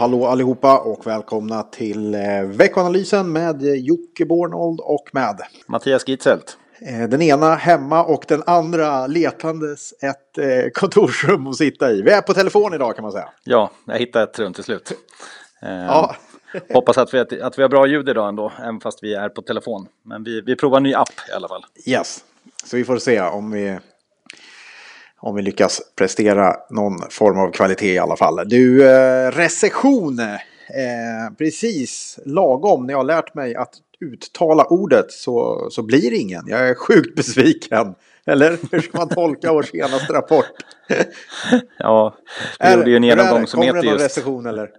Hallå, 0.00 0.26
allihopa 0.26 0.78
och 0.78 1.06
välkomna 1.06 1.62
till 1.62 2.14
eh, 2.14 2.42
veckoanalysen 2.44 3.32
med 3.32 3.62
Jocke 3.62 4.26
Bornold 4.26 4.80
och 4.80 5.08
med 5.12 5.40
Mattias 5.66 6.08
Gitzelt. 6.08 6.58
Eh, 6.80 7.08
den 7.08 7.22
ena 7.22 7.54
hemma 7.54 8.04
och 8.04 8.24
den 8.28 8.42
andra 8.46 9.06
letandes 9.06 9.92
ett 10.02 10.38
eh, 10.38 10.70
kontorsrum 10.74 11.46
att 11.46 11.56
sitta 11.56 11.92
i. 11.92 12.02
Vi 12.02 12.10
är 12.10 12.22
på 12.22 12.34
telefon 12.34 12.74
idag 12.74 12.94
kan 12.96 13.02
man 13.02 13.12
säga. 13.12 13.28
Ja, 13.44 13.70
jag 13.84 13.98
hittade 13.98 14.24
ett 14.24 14.38
rum 14.38 14.52
till 14.52 14.64
slut. 14.64 14.92
Ja. 15.60 16.16
hoppas 16.74 16.98
att 16.98 17.14
vi, 17.14 17.18
att 17.42 17.58
vi 17.58 17.62
har 17.62 17.68
bra 17.68 17.86
ljud 17.86 18.08
idag 18.08 18.28
ändå, 18.28 18.52
även 18.60 18.80
fast 18.80 19.02
vi 19.02 19.14
är 19.14 19.28
på 19.28 19.42
telefon. 19.42 19.86
Men 20.02 20.24
vi, 20.24 20.40
vi 20.40 20.56
provar 20.56 20.76
en 20.76 20.82
ny 20.82 20.94
app 20.94 21.28
i 21.30 21.32
alla 21.32 21.48
fall. 21.48 21.64
Yes, 21.86 22.24
så 22.64 22.76
vi 22.76 22.84
får 22.84 22.98
se 22.98 23.20
om 23.20 23.50
vi 23.50 23.78
om 25.20 25.34
vi 25.34 25.42
lyckas 25.42 25.80
prestera 25.96 26.56
någon 26.70 26.98
form 27.10 27.38
av 27.38 27.50
kvalitet 27.50 27.92
i 27.92 27.98
alla 27.98 28.16
fall. 28.16 28.48
Du, 28.48 28.90
eh, 28.90 29.30
recession. 29.30 30.18
Eh, 30.18 31.34
precis 31.38 32.18
lagom 32.24 32.86
när 32.86 32.92
jag 32.94 32.98
har 32.98 33.04
lärt 33.04 33.34
mig 33.34 33.54
att 33.54 33.74
uttala 34.00 34.64
ordet 34.64 35.12
så, 35.12 35.68
så 35.70 35.82
blir 35.82 36.10
det 36.10 36.16
ingen. 36.16 36.42
Jag 36.46 36.68
är 36.68 36.74
sjukt 36.74 37.16
besviken. 37.16 37.94
Eller 38.26 38.58
hur 38.72 38.80
ska 38.80 38.98
man 38.98 39.08
tolka 39.08 39.52
vår 39.52 39.62
senaste 39.62 40.12
rapport? 40.12 40.46
ja, 41.78 42.14
vi 42.60 42.72
gjorde 42.72 42.90
ju 42.90 42.96
en 42.96 43.04
genomgång 43.04 43.46
som 43.46 43.62
heter 43.62 43.74
just... 43.76 43.82
Kommer 43.82 43.82
det 43.82 43.90
någon 43.90 44.02
recession 44.02 44.46
eller? 44.46 44.70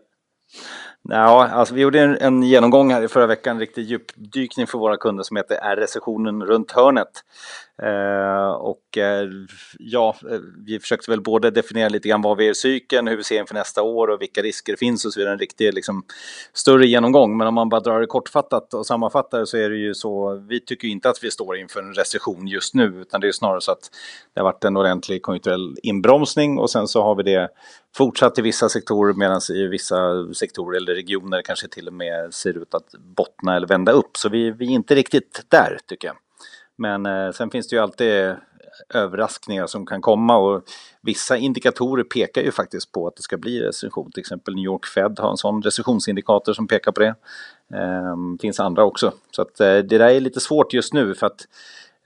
Ja, 1.09 1.47
alltså 1.47 1.73
vi 1.73 1.81
gjorde 1.81 1.99
en, 2.01 2.17
en, 2.17 2.43
genomgång 2.43 2.91
här 2.91 3.03
i 3.03 3.07
förra 3.07 3.27
veckan, 3.27 3.55
en 3.55 3.59
riktig 3.59 3.83
djupdykning 3.83 4.67
för 4.67 4.77
våra 4.77 4.97
kunder 4.97 5.23
som 5.23 5.37
heter 5.37 5.55
Är 5.55 5.75
recessionen 5.75 6.43
runt 6.43 6.71
hörnet? 6.71 7.11
Eh, 7.81 8.51
och 8.51 8.97
eh, 8.97 9.29
ja, 9.79 10.15
eh, 10.31 10.39
vi 10.65 10.79
försökte 10.79 11.11
väl 11.11 11.21
både 11.21 11.51
definiera 11.51 11.89
lite 11.89 12.09
grann 12.09 12.21
vad 12.21 12.37
vi 12.37 12.47
är 12.47 12.51
i 12.51 12.55
cykeln, 12.55 13.07
hur 13.07 13.17
vi 13.17 13.23
ser 13.23 13.39
inför 13.39 13.53
nästa 13.53 13.81
år 13.81 14.07
och 14.07 14.21
vilka 14.21 14.41
risker 14.41 14.73
det 14.73 14.77
finns 14.77 15.05
och 15.05 15.13
så 15.13 15.19
vidare. 15.19 15.33
En 15.33 15.39
riktig 15.39 15.73
liksom, 15.73 16.03
större 16.53 16.87
genomgång. 16.87 17.37
Men 17.37 17.47
om 17.47 17.53
man 17.53 17.69
bara 17.69 17.81
drar 17.81 17.99
det 17.99 18.05
kortfattat 18.05 18.73
och 18.73 18.85
sammanfattar 18.85 19.45
så 19.45 19.57
är 19.57 19.69
det 19.69 19.77
ju 19.77 19.93
så, 19.93 20.43
vi 20.49 20.59
tycker 20.59 20.87
inte 20.87 21.09
att 21.09 21.23
vi 21.23 21.31
står 21.31 21.57
inför 21.57 21.79
en 21.79 21.93
recession 21.93 22.47
just 22.47 22.73
nu, 22.73 22.85
utan 23.01 23.21
det 23.21 23.27
är 23.27 23.31
snarare 23.31 23.61
så 23.61 23.71
att 23.71 23.89
det 24.33 24.39
har 24.39 24.45
varit 24.45 24.63
en 24.63 24.77
ordentlig 24.77 25.21
konjunkturell 25.21 25.75
inbromsning 25.83 26.57
och 26.57 26.69
sen 26.69 26.87
så 26.87 27.03
har 27.03 27.15
vi 27.15 27.23
det 27.23 27.49
fortsatt 27.95 28.39
i 28.39 28.41
vissa 28.41 28.69
sektorer 28.69 29.13
medan 29.13 29.41
i 29.53 29.67
vissa 29.67 30.33
sektorer 30.33 30.77
eller 30.77 30.93
regioner 30.93 31.41
kanske 31.41 31.67
till 31.67 31.87
och 31.87 31.93
med 31.93 32.33
ser 32.33 32.57
ut 32.57 32.73
att 32.73 32.91
bottna 33.15 33.55
eller 33.55 33.67
vända 33.67 33.91
upp. 33.91 34.17
Så 34.17 34.29
vi, 34.29 34.51
vi 34.51 34.65
är 34.65 34.71
inte 34.71 34.95
riktigt 34.95 35.45
där 35.49 35.77
tycker 35.87 36.07
jag. 36.07 36.17
Men 36.81 37.05
eh, 37.05 37.31
sen 37.31 37.49
finns 37.49 37.67
det 37.67 37.75
ju 37.75 37.81
alltid 37.81 38.35
överraskningar 38.93 39.67
som 39.67 39.85
kan 39.85 40.01
komma 40.01 40.37
och 40.37 40.63
vissa 41.01 41.37
indikatorer 41.37 42.03
pekar 42.03 42.41
ju 42.41 42.51
faktiskt 42.51 42.91
på 42.91 43.07
att 43.07 43.15
det 43.15 43.21
ska 43.21 43.37
bli 43.37 43.59
recession. 43.61 44.11
Till 44.11 44.19
exempel 44.19 44.55
New 44.55 44.65
York 44.65 44.85
Fed 44.85 45.19
har 45.19 45.31
en 45.31 45.37
sån 45.37 45.61
recessionsindikator 45.61 46.53
som 46.53 46.67
pekar 46.67 46.91
på 46.91 46.99
det. 46.99 47.15
Eh, 47.73 48.15
finns 48.41 48.59
andra 48.59 48.83
också. 48.83 49.13
Så 49.31 49.41
att 49.41 49.59
eh, 49.59 49.67
det 49.67 49.97
där 49.97 50.09
är 50.09 50.19
lite 50.19 50.39
svårt 50.39 50.73
just 50.73 50.93
nu 50.93 51.15
för 51.15 51.27
att 51.27 51.47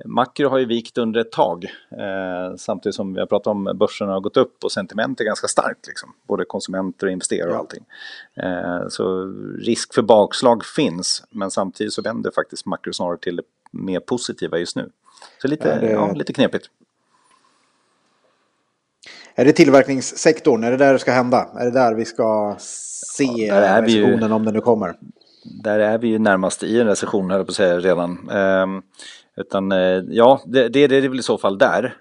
makro 0.06 0.50
har 0.50 0.58
ju 0.58 0.66
vikt 0.66 0.98
under 0.98 1.20
ett 1.20 1.32
tag. 1.32 1.66
Eh, 1.92 2.56
samtidigt 2.58 2.96
som 2.96 3.14
vi 3.14 3.20
har 3.20 3.28
pratat 3.28 3.48
om 3.48 3.78
börsen 3.80 4.08
har 4.08 4.20
gått 4.20 4.38
upp 4.38 4.64
och 4.64 4.72
sentiment 4.72 5.22
är 5.22 5.26
ganska 5.26 5.48
starkt. 5.48 5.88
Liksom. 5.88 6.14
Både 6.28 6.46
konsumenter 6.46 7.08
och 7.08 7.14
investerare 7.14 7.52
och 7.52 7.58
allting. 7.58 7.86
Så 8.90 9.34
risk 9.60 9.94
för 9.94 10.02
bakslag 10.02 10.66
finns. 10.66 11.24
Men 11.30 11.52
samtidigt 11.52 11.94
så 11.94 12.02
vänder 12.02 12.32
faktiskt 12.32 12.66
makro 12.66 12.94
snarare 12.94 13.18
till 13.18 13.36
det 13.36 13.44
mer 13.76 14.00
positiva 14.00 14.58
just 14.58 14.76
nu. 14.76 14.90
Så 15.42 15.48
lite, 15.48 15.68
ja, 15.68 15.76
det... 15.76 15.92
ja, 15.92 16.14
lite 16.14 16.34
knepigt. 16.34 16.70
Är 19.36 19.46
det 19.46 19.54
tillverkningssektorn? 19.54 20.64
Är 20.64 20.72
det 20.72 20.78
där 20.78 20.94
det 20.94 21.00
ska 21.00 21.12
hända? 21.12 21.50
Är 21.60 21.66
det 21.66 21.72
där 21.72 21.94
vi 21.94 22.06
ska 22.06 22.56
se 22.60 23.24
ja, 23.24 23.82
recessionen 23.82 24.30
ju, 24.30 24.34
om 24.36 24.46
den 24.46 24.54
nu 24.54 24.62
kommer? 24.62 24.96
Där 25.64 25.80
är 25.80 25.98
vi 25.98 26.08
ju 26.08 26.20
närmast 26.20 26.64
i 26.64 26.80
en 26.80 26.88
recession, 26.88 27.30
höll 27.30 27.40
jag 27.40 27.48
på 27.48 27.52
att 27.52 27.56
säga, 27.56 27.80
redan. 27.80 28.30
Um, 28.30 28.82
utan 29.36 29.72
eh, 29.72 30.04
ja, 30.10 30.42
det, 30.46 30.70
det, 30.70 30.88
det 30.88 30.96
är 30.96 31.10
väl 31.10 31.20
i 31.20 31.24
så 31.24 31.38
fall 31.38 31.58
där. 31.58 31.98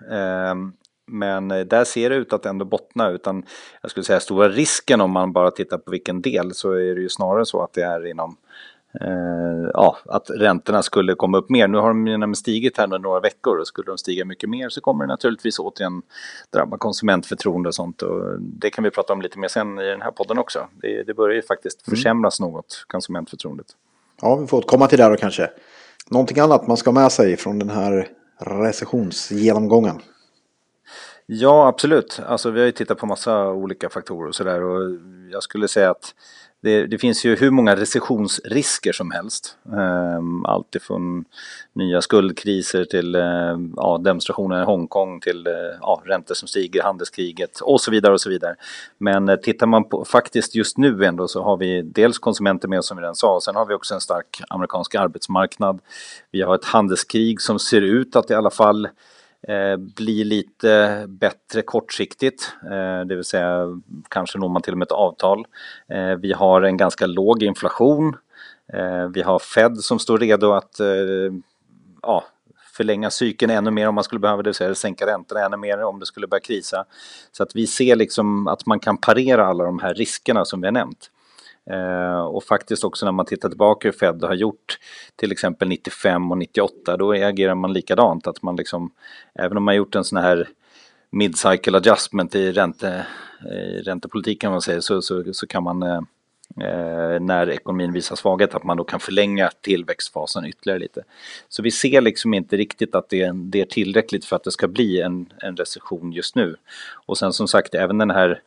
Um, 0.50 0.72
men 1.06 1.48
där 1.48 1.84
ser 1.84 2.10
det 2.10 2.16
ut 2.16 2.32
att 2.32 2.46
ändå 2.46 2.64
bottna 2.64 3.10
utan 3.10 3.44
jag 3.82 3.90
skulle 3.90 4.04
säga 4.04 4.20
stora 4.20 4.48
risken 4.48 5.00
om 5.00 5.10
man 5.10 5.32
bara 5.32 5.50
tittar 5.50 5.78
på 5.78 5.90
vilken 5.90 6.22
del 6.22 6.54
så 6.54 6.72
är 6.72 6.94
det 6.94 7.00
ju 7.00 7.08
snarare 7.08 7.46
så 7.46 7.62
att 7.62 7.72
det 7.72 7.82
är 7.82 8.06
inom 8.06 8.36
eh, 9.00 9.70
ja, 9.72 9.98
att 10.04 10.30
räntorna 10.30 10.82
skulle 10.82 11.14
komma 11.14 11.38
upp 11.38 11.50
mer. 11.50 11.68
Nu 11.68 11.78
har 11.78 12.18
de 12.20 12.34
stigit 12.34 12.78
här 12.78 12.86
några 12.86 13.20
veckor 13.20 13.58
och 13.58 13.66
skulle 13.66 13.86
de 13.86 13.98
stiga 13.98 14.24
mycket 14.24 14.50
mer 14.50 14.68
så 14.68 14.80
kommer 14.80 15.04
det 15.04 15.08
naturligtvis 15.08 15.58
återigen 15.58 16.02
drabba 16.50 16.78
konsumentförtroende 16.78 17.68
och 17.68 17.74
sånt. 17.74 18.02
Och 18.02 18.40
det 18.40 18.70
kan 18.70 18.84
vi 18.84 18.90
prata 18.90 19.12
om 19.12 19.22
lite 19.22 19.38
mer 19.38 19.48
sen 19.48 19.78
i 19.78 19.84
den 19.84 20.02
här 20.02 20.10
podden 20.10 20.38
också. 20.38 20.68
Det, 20.82 21.02
det 21.02 21.14
börjar 21.14 21.36
ju 21.36 21.42
faktiskt 21.42 21.88
mm. 21.88 21.96
försämras 21.96 22.40
mm. 22.40 22.52
något, 22.52 22.84
konsumentförtroendet. 22.86 23.66
Ja, 24.22 24.36
vi 24.36 24.46
får 24.46 24.62
komma 24.62 24.86
till 24.86 24.98
det 24.98 25.08
då 25.08 25.16
kanske. 25.16 25.50
Någonting 26.10 26.38
annat 26.38 26.66
man 26.66 26.76
ska 26.76 26.90
ha 26.90 27.00
med 27.00 27.12
sig 27.12 27.36
från 27.36 27.58
den 27.58 27.70
här 27.70 28.08
recessionsgenomgången? 28.38 30.00
Ja, 31.26 31.68
absolut. 31.68 32.20
Alltså, 32.26 32.50
vi 32.50 32.60
har 32.60 32.66
ju 32.66 32.72
tittat 32.72 32.98
på 32.98 33.06
massa 33.06 33.50
olika 33.50 33.88
faktorer 33.88 34.28
och 34.28 34.34
sådär 34.34 34.60
jag 35.30 35.42
skulle 35.42 35.68
säga 35.68 35.90
att 35.90 36.14
det, 36.64 36.86
det, 36.86 36.98
finns 36.98 37.24
ju 37.24 37.36
hur 37.36 37.50
många 37.50 37.76
recessionsrisker 37.76 38.92
som 38.92 39.10
helst. 39.10 39.56
Ehm, 39.72 40.16
um, 40.16 40.46
allt 40.46 40.74
ifrån 40.74 41.24
nya 41.72 42.02
skuldkriser 42.02 42.84
till 42.84 43.16
uh, 43.16 43.58
ja, 43.76 43.98
demonstrationer 44.04 44.62
i 44.62 44.64
Hongkong 44.64 45.20
till 45.20 45.46
uh, 45.46 45.54
ja, 45.80 46.02
räntor 46.04 46.34
som 46.34 46.48
stiger, 46.48 46.82
handelskriget 46.82 47.60
och 47.60 47.80
så 47.80 47.90
vidare 47.90 48.12
och 48.12 48.20
så 48.20 48.30
vidare. 48.30 48.54
Men 48.98 49.28
uh, 49.28 49.36
tittar 49.36 49.66
man 49.66 49.88
på 49.88 50.04
faktiskt 50.04 50.54
just 50.54 50.78
nu 50.78 51.04
ändå 51.04 51.28
så 51.28 51.42
har 51.42 51.56
vi 51.56 51.82
dels 51.82 52.18
konsumenter 52.18 52.68
med 52.68 52.78
oss 52.78 52.88
som 52.88 52.96
vi 52.96 53.02
redan 53.02 53.14
sa. 53.14 53.40
Sen 53.40 53.56
har 53.56 53.66
vi 53.66 53.74
också 53.74 53.94
en 53.94 54.00
stark 54.00 54.42
amerikansk 54.48 54.94
arbetsmarknad. 54.94 55.80
Vi 56.30 56.42
har 56.42 56.54
ett 56.54 56.64
handelskrig 56.64 57.40
som 57.40 57.58
ser 57.58 57.82
ut 57.82 58.16
att 58.16 58.30
i 58.30 58.34
alla 58.34 58.50
fall 58.50 58.88
Eh, 59.48 59.76
bli 59.76 59.92
blir 59.96 60.24
lite 60.24 61.04
bättre 61.08 61.62
kortsiktigt, 61.62 62.52
eh, 62.62 63.06
det 63.06 63.14
vill 63.14 63.24
säga 63.24 63.80
kanske 64.08 64.38
når 64.38 64.48
man 64.48 64.62
till 64.62 64.72
och 64.72 64.78
med 64.78 64.86
ett 64.86 64.92
avtal. 64.92 65.46
Eh, 65.88 66.14
vi 66.14 66.32
har 66.32 66.62
en 66.62 66.76
ganska 66.76 67.06
låg 67.06 67.42
inflation. 67.42 68.16
Vi 69.14 69.22
har 69.22 69.38
Fed 69.38 69.78
som 69.78 69.98
står 69.98 70.18
redo 70.18 70.52
att 70.52 70.76
ja, 72.02 72.24
förlänga 72.72 73.10
cykeln 73.10 73.50
ännu 73.50 73.70
mer 73.70 73.88
om 73.88 73.94
man 73.94 74.04
skulle 74.04 74.18
behöva 74.18 74.42
det, 74.42 74.48
vill 74.48 74.54
säga 74.54 74.74
sänka 74.74 75.06
räntorna 75.06 75.40
ännu 75.40 75.56
mer 75.56 75.84
om 75.84 76.00
det 76.00 76.06
skulle 76.06 76.26
börja 76.26 76.40
krisa. 76.40 76.84
Så 77.32 77.42
att 77.42 77.56
vi 77.56 77.66
ser 77.66 77.96
liksom 77.96 78.48
att 78.48 78.66
man 78.66 78.80
kan 78.80 78.96
parera 78.96 79.46
alla 79.46 79.64
de 79.64 79.78
här 79.78 79.94
riskerna 79.94 80.44
som 80.44 80.60
vi 80.60 80.66
har 80.66 80.72
nämnt. 80.72 81.10
Eh, 81.70 82.20
och 82.20 82.44
faktiskt 82.44 82.84
också 82.84 83.06
när 83.06 83.12
man 83.12 83.26
tittar 83.26 83.48
tillbaka 83.48 83.88
hur 83.88 83.92
Fed 83.92 84.24
har 84.24 84.34
gjort 84.34 84.78
till 85.16 85.32
exempel 85.32 85.68
95 85.68 86.30
och 86.30 86.38
98 86.38 86.96
då 86.96 87.12
agerar 87.12 87.54
man 87.54 87.72
likadant. 87.72 88.26
Att 88.26 88.42
man 88.42 88.56
liksom, 88.56 88.90
även 89.34 89.56
om 89.56 89.64
man 89.64 89.76
gjort 89.76 89.94
en 89.94 90.04
sån 90.04 90.18
här 90.18 90.48
mid-cycle 91.10 91.76
adjustment 91.76 92.34
i, 92.34 92.52
ränte, 92.52 93.06
i 93.50 93.82
räntepolitiken 93.82 94.50
man 94.50 94.62
säger, 94.62 94.80
så, 94.80 95.02
så, 95.02 95.24
så 95.32 95.46
kan 95.46 95.62
man 95.62 95.82
eh, 95.82 96.00
eh, 96.60 97.20
när 97.20 97.50
ekonomin 97.50 97.92
visar 97.92 98.16
svaghet 98.16 98.54
att 98.54 98.64
man 98.64 98.76
då 98.76 98.84
kan 98.84 99.00
förlänga 99.00 99.50
tillväxtfasen 99.60 100.46
ytterligare 100.46 100.78
lite. 100.78 101.02
Så 101.48 101.62
vi 101.62 101.70
ser 101.70 102.00
liksom 102.00 102.34
inte 102.34 102.56
riktigt 102.56 102.94
att 102.94 103.08
det, 103.08 103.30
det 103.34 103.60
är 103.60 103.66
tillräckligt 103.66 104.24
för 104.24 104.36
att 104.36 104.44
det 104.44 104.50
ska 104.52 104.68
bli 104.68 105.00
en, 105.00 105.32
en 105.42 105.56
recession 105.56 106.12
just 106.12 106.36
nu. 106.36 106.56
Och 107.06 107.18
sen 107.18 107.32
som 107.32 107.48
sagt 107.48 107.74
även 107.74 107.98
den 107.98 108.10
här 108.10 108.40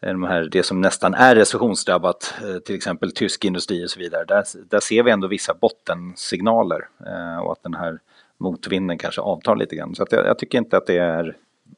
de 0.00 0.22
här, 0.22 0.48
det 0.52 0.62
som 0.62 0.80
nästan 0.80 1.14
är 1.14 1.34
recessionsdrabbat, 1.34 2.34
eh, 2.42 2.58
till 2.58 2.74
exempel 2.74 3.12
tysk 3.12 3.44
industri 3.44 3.84
och 3.84 3.90
så 3.90 3.98
vidare, 3.98 4.24
där, 4.24 4.44
där 4.70 4.80
ser 4.80 5.02
vi 5.02 5.10
ändå 5.10 5.28
vissa 5.28 5.54
bottensignaler 5.54 6.88
eh, 7.06 7.38
och 7.38 7.52
att 7.52 7.62
den 7.62 7.74
här 7.74 7.98
motvinden 8.38 8.98
kanske 8.98 9.20
avtar 9.20 9.56
lite 9.56 9.76
grann. 9.76 9.94
Så 9.94 10.06
jag, 10.10 10.26
jag, 10.26 10.38
tycker 10.38 10.58
inte 10.58 10.76
att 10.76 10.86
det 10.86 10.98
är 10.98 11.36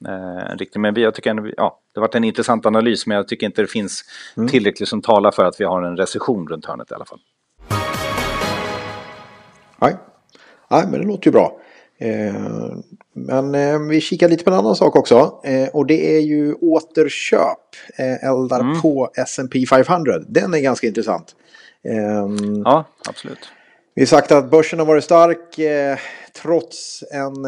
eh, 0.08 0.56
riktigt, 0.56 0.80
men 0.80 0.94
jag 0.94 1.14
tycker 1.14 1.54
ja, 1.56 1.80
det 1.94 2.00
har 2.00 2.06
varit 2.06 2.14
en 2.14 2.24
intressant 2.24 2.66
analys, 2.66 3.06
men 3.06 3.16
jag 3.16 3.28
tycker 3.28 3.46
inte 3.46 3.62
det 3.62 3.68
finns 3.68 4.04
mm. 4.36 4.48
tillräckligt 4.48 4.88
som 4.88 5.02
talar 5.02 5.30
för 5.30 5.44
att 5.44 5.60
vi 5.60 5.64
har 5.64 5.82
en 5.82 5.96
recession 5.96 6.48
runt 6.48 6.66
hörnet 6.66 6.90
i 6.90 6.94
alla 6.94 7.04
fall. 7.04 7.20
Nej, 9.78 9.96
Nej 10.70 10.84
men 10.90 11.00
det 11.00 11.06
låter 11.06 11.26
ju 11.26 11.32
bra. 11.32 11.60
Eh, 12.00 12.34
men 13.12 13.54
eh, 13.54 13.78
vi 13.78 14.00
kikar 14.00 14.28
lite 14.28 14.44
på 14.44 14.50
en 14.50 14.56
annan 14.56 14.76
sak 14.76 14.96
också. 14.96 15.40
Eh, 15.44 15.68
och 15.68 15.86
det 15.86 16.16
är 16.16 16.20
ju 16.20 16.54
återköp. 16.54 17.58
Eldar 18.22 18.60
mm. 18.60 18.80
på 18.80 19.10
S&P 19.14 19.66
500. 19.66 20.18
Den 20.28 20.54
är 20.54 20.58
ganska 20.58 20.86
intressant. 20.86 21.34
Ehm, 21.84 22.62
ja, 22.64 22.84
absolut. 23.08 23.48
Vi 23.94 24.02
har 24.02 24.06
sagt 24.06 24.32
att 24.32 24.50
börsen 24.50 24.78
har 24.78 24.86
varit 24.86 25.04
stark 25.04 25.58
trots 26.42 27.04
en, 27.10 27.44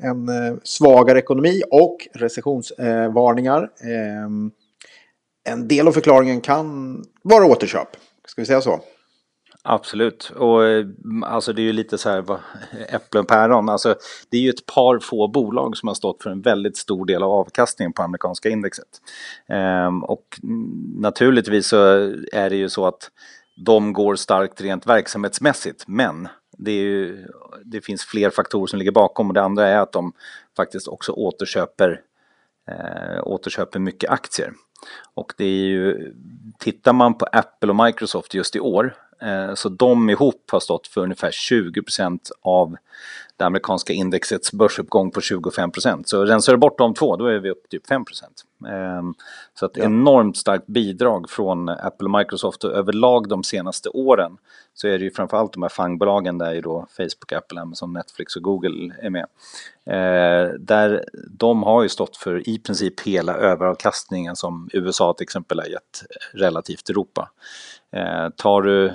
en 0.00 0.30
svagare 0.64 1.18
ekonomi 1.18 1.62
och 1.70 2.08
recessionsvarningar. 2.14 3.68
Ehm, 3.84 4.50
en 5.48 5.68
del 5.68 5.88
av 5.88 5.92
förklaringen 5.92 6.40
kan 6.40 6.96
vara 7.22 7.46
återköp. 7.46 7.88
Ska 8.26 8.42
vi 8.42 8.46
säga 8.46 8.60
så? 8.60 8.80
Absolut, 9.62 10.32
och 10.36 10.64
eh, 10.64 10.86
alltså 11.22 11.52
det 11.52 11.62
är 11.62 11.64
ju 11.64 11.72
lite 11.72 11.98
så 11.98 12.10
här 12.10 12.24
äpplen 12.88 13.22
och 13.22 13.28
päron. 13.28 13.68
Alltså, 13.68 13.94
det 14.28 14.36
är 14.36 14.40
ju 14.40 14.50
ett 14.50 14.66
par 14.66 14.98
få 14.98 15.28
bolag 15.28 15.76
som 15.76 15.86
har 15.86 15.94
stått 15.94 16.22
för 16.22 16.30
en 16.30 16.40
väldigt 16.40 16.76
stor 16.76 17.06
del 17.06 17.22
av 17.22 17.30
avkastningen 17.30 17.92
på 17.92 18.02
amerikanska 18.02 18.48
indexet. 18.48 18.88
Ehm, 19.48 20.04
och 20.04 20.40
naturligtvis 20.96 21.66
så 21.66 21.76
är 22.32 22.50
det 22.50 22.56
ju 22.56 22.68
så 22.68 22.86
att 22.86 23.10
de 23.56 23.92
går 23.92 24.16
starkt 24.16 24.60
rent 24.60 24.86
verksamhetsmässigt, 24.86 25.84
men 25.88 26.28
det, 26.58 26.72
ju, 26.72 27.26
det, 27.64 27.80
finns 27.80 28.04
fler 28.04 28.30
faktorer 28.30 28.66
som 28.66 28.78
ligger 28.78 28.92
bakom 28.92 29.28
och 29.28 29.34
det 29.34 29.42
andra 29.42 29.68
är 29.68 29.78
att 29.78 29.92
de 29.92 30.12
faktiskt 30.56 30.88
också 30.88 31.12
återköper, 31.12 32.00
eh, 32.68 33.20
återköper 33.22 33.78
mycket 33.78 34.10
aktier. 34.10 34.52
Och 35.14 35.32
det 35.36 35.44
är 35.44 35.64
ju, 35.64 36.14
tittar 36.58 36.92
man 36.92 37.18
på 37.18 37.26
Apple 37.32 37.70
och 37.70 37.84
Microsoft 37.84 38.34
just 38.34 38.56
i 38.56 38.60
år, 38.60 38.94
Eh, 39.22 39.54
så 39.54 39.68
de 39.68 40.10
ihop 40.10 40.50
har 40.52 40.60
stått 40.60 40.86
för 40.86 41.00
ungefär 41.00 41.30
20% 41.30 42.30
av 42.42 42.76
det 43.40 43.46
amerikanska 43.46 43.92
indexets 43.92 44.52
börsuppgång 44.52 45.10
på 45.10 45.20
25% 45.20 46.02
Så 46.06 46.24
rensar 46.24 46.52
du 46.52 46.58
bort 46.58 46.78
de 46.78 46.94
två, 46.94 47.16
då 47.16 47.26
är 47.26 47.38
vi 47.38 47.50
upp 47.50 47.68
typ 47.68 47.86
5% 47.86 48.04
ehm, 48.68 49.14
Så 49.54 49.66
ett 49.66 49.78
enormt 49.78 50.36
starkt 50.36 50.66
bidrag 50.66 51.30
från 51.30 51.68
Apple 51.68 52.04
och 52.04 52.18
Microsoft 52.18 52.64
och 52.64 52.70
överlag 52.70 53.28
de 53.28 53.44
senaste 53.44 53.88
åren 53.88 54.36
så 54.74 54.88
är 54.88 54.98
det 54.98 55.04
ju 55.04 55.10
framförallt 55.10 55.52
de 55.52 55.62
här 55.62 55.68
fangbolagen 55.68 56.38
där 56.38 56.52
ju 56.52 56.60
då 56.60 56.86
Facebook, 56.96 57.32
Apple, 57.32 57.60
Amazon, 57.60 57.92
Netflix 57.92 58.36
och 58.36 58.42
Google 58.42 58.94
är 59.02 59.10
med. 59.10 59.26
Eh, 59.86 60.54
där 60.58 61.04
de 61.30 61.62
har 61.62 61.82
ju 61.82 61.88
stått 61.88 62.16
för 62.16 62.48
i 62.48 62.58
princip 62.58 63.00
hela 63.00 63.34
överavkastningen 63.34 64.36
som 64.36 64.70
USA 64.72 65.14
till 65.14 65.24
exempel 65.24 65.58
har 65.58 65.66
gett 65.66 66.02
relativt 66.32 66.90
Europa. 66.90 67.30
Eh, 67.92 68.28
tar 68.36 68.62
du 68.62 68.92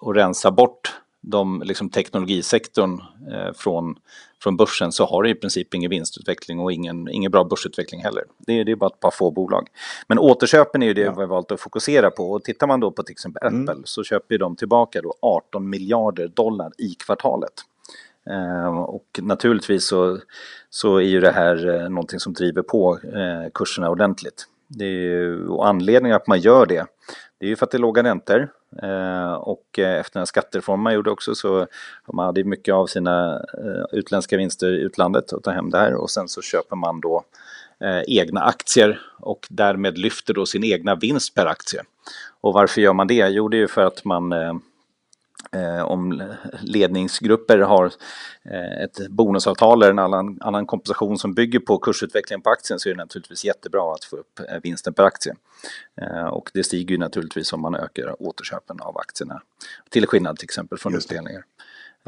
och 0.00 0.14
rensar 0.14 0.50
bort 0.50 0.94
de, 1.26 1.62
liksom 1.64 1.88
teknologisektorn 1.88 3.00
eh, 3.32 3.52
från, 3.54 3.96
från 4.42 4.56
börsen 4.56 4.92
så 4.92 5.04
har 5.04 5.22
det 5.22 5.28
i 5.28 5.34
princip 5.34 5.74
ingen 5.74 5.90
vinstutveckling 5.90 6.60
och 6.60 6.72
ingen, 6.72 7.08
ingen 7.08 7.30
bra 7.30 7.44
börsutveckling 7.44 8.02
heller. 8.02 8.24
Det 8.38 8.60
är, 8.60 8.64
det 8.64 8.72
är 8.72 8.76
bara 8.76 8.90
ett 8.90 9.00
par 9.00 9.10
få 9.10 9.30
bolag. 9.30 9.68
Men 10.06 10.18
återköpen 10.18 10.82
är 10.82 10.86
ju 10.86 10.94
det 10.94 11.00
ja. 11.00 11.12
vi 11.12 11.20
har 11.20 11.26
valt 11.26 11.52
att 11.52 11.60
fokusera 11.60 12.10
på 12.10 12.30
och 12.30 12.44
tittar 12.44 12.66
man 12.66 12.80
då 12.80 12.90
på 12.90 13.02
till 13.02 13.12
exempel 13.12 13.46
mm. 13.46 13.68
Apple 13.68 13.82
så 13.84 14.04
köper 14.04 14.38
de 14.38 14.56
tillbaka 14.56 15.02
då 15.02 15.14
18 15.20 15.70
miljarder 15.70 16.28
dollar 16.28 16.72
i 16.78 16.94
kvartalet. 16.94 17.52
Eh, 18.30 18.78
och 18.78 19.20
naturligtvis 19.22 19.86
så, 19.86 20.18
så 20.70 20.96
är 20.96 21.02
ju 21.02 21.20
det 21.20 21.30
här 21.30 21.68
eh, 21.68 21.88
någonting 21.88 22.20
som 22.20 22.32
driver 22.32 22.62
på 22.62 22.98
eh, 23.02 23.50
kurserna 23.54 23.90
ordentligt. 23.90 24.46
Det 24.68 24.84
är, 24.84 25.50
och 25.50 25.68
anledningen 25.68 26.16
att 26.16 26.26
man 26.26 26.40
gör 26.40 26.66
det, 26.66 26.86
det 27.40 27.46
är 27.46 27.50
ju 27.50 27.56
för 27.56 27.66
att 27.66 27.70
det 27.70 27.76
är 27.76 27.80
låga 27.80 28.02
räntor. 28.02 28.48
Eh, 28.82 29.34
och 29.34 29.78
eh, 29.78 30.00
efter 30.00 30.20
den 30.20 30.26
skattereform 30.26 30.80
man 30.80 30.94
gjorde 30.94 31.10
också 31.10 31.34
så 31.34 31.66
man 32.12 32.26
hade 32.26 32.44
mycket 32.44 32.74
av 32.74 32.86
sina 32.86 33.34
eh, 33.34 33.84
utländska 33.98 34.36
vinster 34.36 34.72
i 34.72 34.80
utlandet 34.80 35.32
och 35.32 35.42
ta 35.42 35.50
hem 35.50 35.70
det 35.70 35.78
här 35.78 35.94
och 35.94 36.10
sen 36.10 36.28
så 36.28 36.42
köper 36.42 36.76
man 36.76 37.00
då 37.00 37.24
egna 38.06 38.40
aktier 38.40 39.00
och 39.20 39.46
därmed 39.50 39.98
lyfter 39.98 40.34
då 40.34 40.46
sin 40.46 40.64
egna 40.64 40.94
vinst 40.94 41.34
per 41.34 41.46
aktie. 41.46 41.82
Och 42.40 42.52
varför 42.52 42.80
gör 42.80 42.92
man 42.92 43.06
det? 43.06 43.28
Jo, 43.28 43.48
det 43.48 43.56
är 43.56 43.58
ju 43.58 43.68
för 43.68 43.84
att 43.84 44.04
man 44.04 44.32
eh, 44.32 44.54
om 45.84 46.22
ledningsgrupper 46.60 47.58
har 47.58 47.92
eh, 48.42 48.82
ett 48.84 49.08
bonusavtal 49.08 49.82
eller 49.82 49.90
en 49.90 49.98
annan, 49.98 50.38
annan 50.40 50.66
kompensation 50.66 51.18
som 51.18 51.34
bygger 51.34 51.58
på 51.58 51.78
kursutvecklingen 51.78 52.42
på 52.42 52.50
aktien 52.50 52.78
så 52.78 52.88
är 52.88 52.94
det 52.94 53.02
naturligtvis 53.02 53.44
jättebra 53.44 53.94
att 53.94 54.04
få 54.04 54.16
upp 54.16 54.40
eh, 54.48 54.58
vinsten 54.62 54.94
per 54.94 55.04
aktie. 55.04 55.34
Eh, 56.00 56.26
och 56.26 56.50
det 56.54 56.64
stiger 56.64 56.90
ju 56.90 56.98
naturligtvis 56.98 57.52
om 57.52 57.60
man 57.60 57.74
ökar 57.74 58.22
återköpen 58.22 58.80
av 58.80 58.98
aktierna. 58.98 59.42
Till 59.88 60.06
skillnad 60.06 60.38
till 60.38 60.46
exempel 60.46 60.78
från 60.78 60.96
utdelningar. 60.96 61.44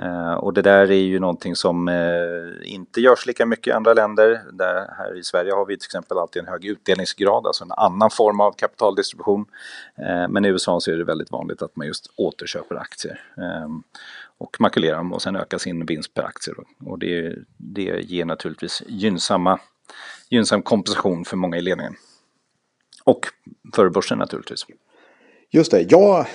Eh, 0.02 0.34
och 0.34 0.52
det 0.52 0.62
där 0.62 0.90
är 0.90 0.94
ju 0.94 1.19
någonting 1.19 1.56
som 1.56 1.88
eh, 1.88 2.72
inte 2.72 3.00
görs 3.00 3.26
lika 3.26 3.46
mycket 3.46 3.66
i 3.66 3.70
andra 3.70 3.94
länder. 3.94 4.43
Där, 4.52 4.94
här 4.98 5.19
i 5.19 5.22
Sverige 5.22 5.52
har 5.52 5.66
vi 5.66 5.78
till 5.78 5.87
exempel 5.87 6.19
alltid 6.19 6.43
en 6.43 6.48
hög 6.48 6.64
utdelningsgrad, 6.64 7.46
alltså 7.46 7.64
en 7.64 7.72
annan 7.72 8.10
form 8.10 8.40
av 8.40 8.52
kapitaldistribution. 8.52 9.44
Eh, 9.98 10.28
men 10.28 10.44
i 10.44 10.48
USA 10.48 10.81
så 10.81 10.90
är 10.90 10.96
det 10.96 11.04
väldigt 11.04 11.31
vanligt 11.31 11.62
att 11.62 11.76
man 11.76 11.87
just 11.87 12.10
återköper 12.16 12.76
aktier 12.76 13.20
ehm, 13.37 13.82
och 14.38 14.56
makulerar 14.60 14.96
dem 14.96 15.12
och 15.12 15.22
sen 15.22 15.37
ökar 15.37 15.58
sin 15.58 15.87
vinst 15.87 16.14
per 16.14 16.22
aktie. 16.22 16.54
Och 16.87 16.99
det, 16.99 17.34
det 17.56 18.04
ger 18.04 18.25
naturligtvis 18.25 18.82
gynnsamma, 18.87 19.58
gynnsam 20.28 20.62
kompensation 20.62 21.25
för 21.25 21.37
många 21.37 21.56
i 21.56 21.60
ledningen. 21.60 21.96
Och 23.04 23.26
för 23.75 23.88
börsen 23.88 24.19
naturligtvis. 24.19 24.66
Just 25.50 25.70
det, 25.70 25.87
jag 25.90 26.26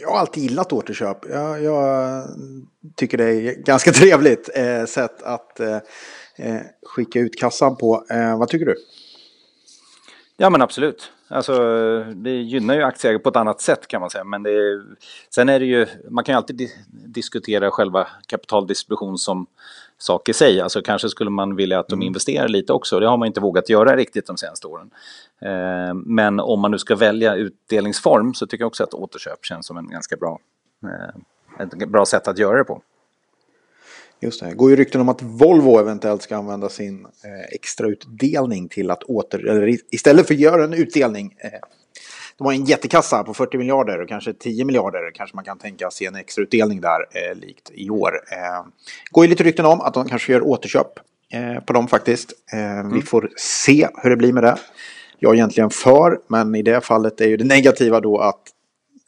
jag 0.00 0.08
har 0.08 0.18
alltid 0.18 0.42
gillat 0.42 0.72
återköp. 0.72 1.18
Jag, 1.30 1.62
jag 1.62 2.24
tycker 2.96 3.18
det 3.18 3.24
är 3.24 3.54
ganska 3.54 3.92
trevligt 3.92 4.50
eh, 4.54 4.84
sätt 4.84 5.22
att 5.22 5.60
eh, 5.60 5.76
eh, 6.36 6.60
skicka 6.86 7.20
ut 7.20 7.40
kassan 7.40 7.76
på. 7.76 8.04
Eh, 8.10 8.38
vad 8.38 8.48
tycker 8.48 8.66
du? 8.66 8.76
Ja 10.40 10.50
men 10.50 10.62
absolut. 10.62 11.12
Alltså, 11.28 11.54
det 12.14 12.30
gynnar 12.30 12.74
ju 12.74 12.82
aktieägare 12.82 13.22
på 13.22 13.28
ett 13.28 13.36
annat 13.36 13.60
sätt 13.60 13.88
kan 13.88 14.00
man 14.00 14.10
säga. 14.10 14.24
Men 14.24 14.46
är, 14.46 14.82
sen 15.34 15.48
är 15.48 15.60
det 15.60 15.66
ju, 15.66 15.86
man 16.10 16.24
kan 16.24 16.32
ju 16.32 16.36
alltid 16.36 16.56
di 16.56 16.70
diskutera 16.88 17.70
själva 17.70 18.08
kapitaldistribution 18.26 19.18
som 19.18 19.46
sak 19.98 20.28
i 20.28 20.32
sig. 20.32 20.60
Alltså 20.60 20.82
kanske 20.82 21.08
skulle 21.08 21.30
man 21.30 21.56
vilja 21.56 21.78
att 21.78 21.88
de 21.88 21.94
mm. 21.94 22.06
investerar 22.06 22.48
lite 22.48 22.72
också. 22.72 23.00
Det 23.00 23.08
har 23.08 23.16
man 23.16 23.26
inte 23.26 23.40
vågat 23.40 23.68
göra 23.68 23.96
riktigt 23.96 24.26
de 24.26 24.36
senaste 24.36 24.66
åren. 24.66 24.90
Eh, 25.40 25.94
men 25.94 26.40
om 26.40 26.60
man 26.60 26.70
nu 26.70 26.78
ska 26.78 26.96
välja 26.96 27.34
utdelningsform 27.34 28.34
så 28.34 28.46
tycker 28.46 28.62
jag 28.62 28.68
också 28.68 28.84
att 28.84 28.94
återköp 28.94 29.44
känns 29.44 29.66
som 29.66 29.76
en 29.76 29.90
ganska 29.90 30.16
bra, 30.16 30.38
eh, 30.82 31.62
ett 31.64 31.88
bra 31.88 32.06
sätt 32.06 32.28
att 32.28 32.38
göra 32.38 32.58
det 32.58 32.64
på. 32.64 32.82
Just 34.20 34.40
det, 34.40 34.54
går 34.54 34.70
ju 34.70 34.76
rykten 34.76 35.00
om 35.00 35.08
att 35.08 35.22
Volvo 35.22 35.78
eventuellt 35.78 36.22
ska 36.22 36.36
använda 36.36 36.68
sin 36.68 37.04
eh, 37.04 37.54
extrautdelning 37.54 38.68
till 38.68 38.90
att 38.90 39.02
åter, 39.02 39.78
istället 39.90 40.26
för 40.26 40.34
att 40.34 40.40
göra 40.40 40.64
en 40.64 40.72
utdelning. 40.72 41.34
Eh, 41.38 41.50
de 42.38 42.46
har 42.46 42.52
en 42.52 42.64
jättekassa 42.64 43.24
på 43.24 43.34
40 43.34 43.58
miljarder 43.58 44.00
och 44.00 44.08
kanske 44.08 44.32
10 44.32 44.64
miljarder 44.64 45.10
kanske 45.14 45.36
man 45.36 45.44
kan 45.44 45.58
tänka 45.58 45.90
sig 45.90 46.06
en 46.06 46.16
extrautdelning 46.16 46.80
där 46.80 47.00
eh, 47.00 47.34
likt 47.34 47.70
i 47.74 47.90
år. 47.90 48.12
Eh, 48.32 48.66
går 49.10 49.24
ju 49.24 49.30
lite 49.30 49.44
rykten 49.44 49.66
om 49.66 49.80
att 49.80 49.94
de 49.94 50.08
kanske 50.08 50.32
gör 50.32 50.42
återköp 50.42 50.92
eh, 51.32 51.64
på 51.64 51.72
dem 51.72 51.88
faktiskt. 51.88 52.32
Eh, 52.52 52.78
mm. 52.78 52.92
Vi 52.92 53.02
får 53.02 53.30
se 53.36 53.88
hur 54.02 54.10
det 54.10 54.16
blir 54.16 54.32
med 54.32 54.42
det. 54.42 54.56
Jag 55.18 55.30
är 55.32 55.34
egentligen 55.34 55.70
för, 55.70 56.18
men 56.28 56.54
i 56.54 56.62
det 56.62 56.80
fallet 56.80 57.20
är 57.20 57.28
ju 57.28 57.36
det 57.36 57.44
negativa 57.44 58.00
då 58.00 58.18
att 58.18 58.42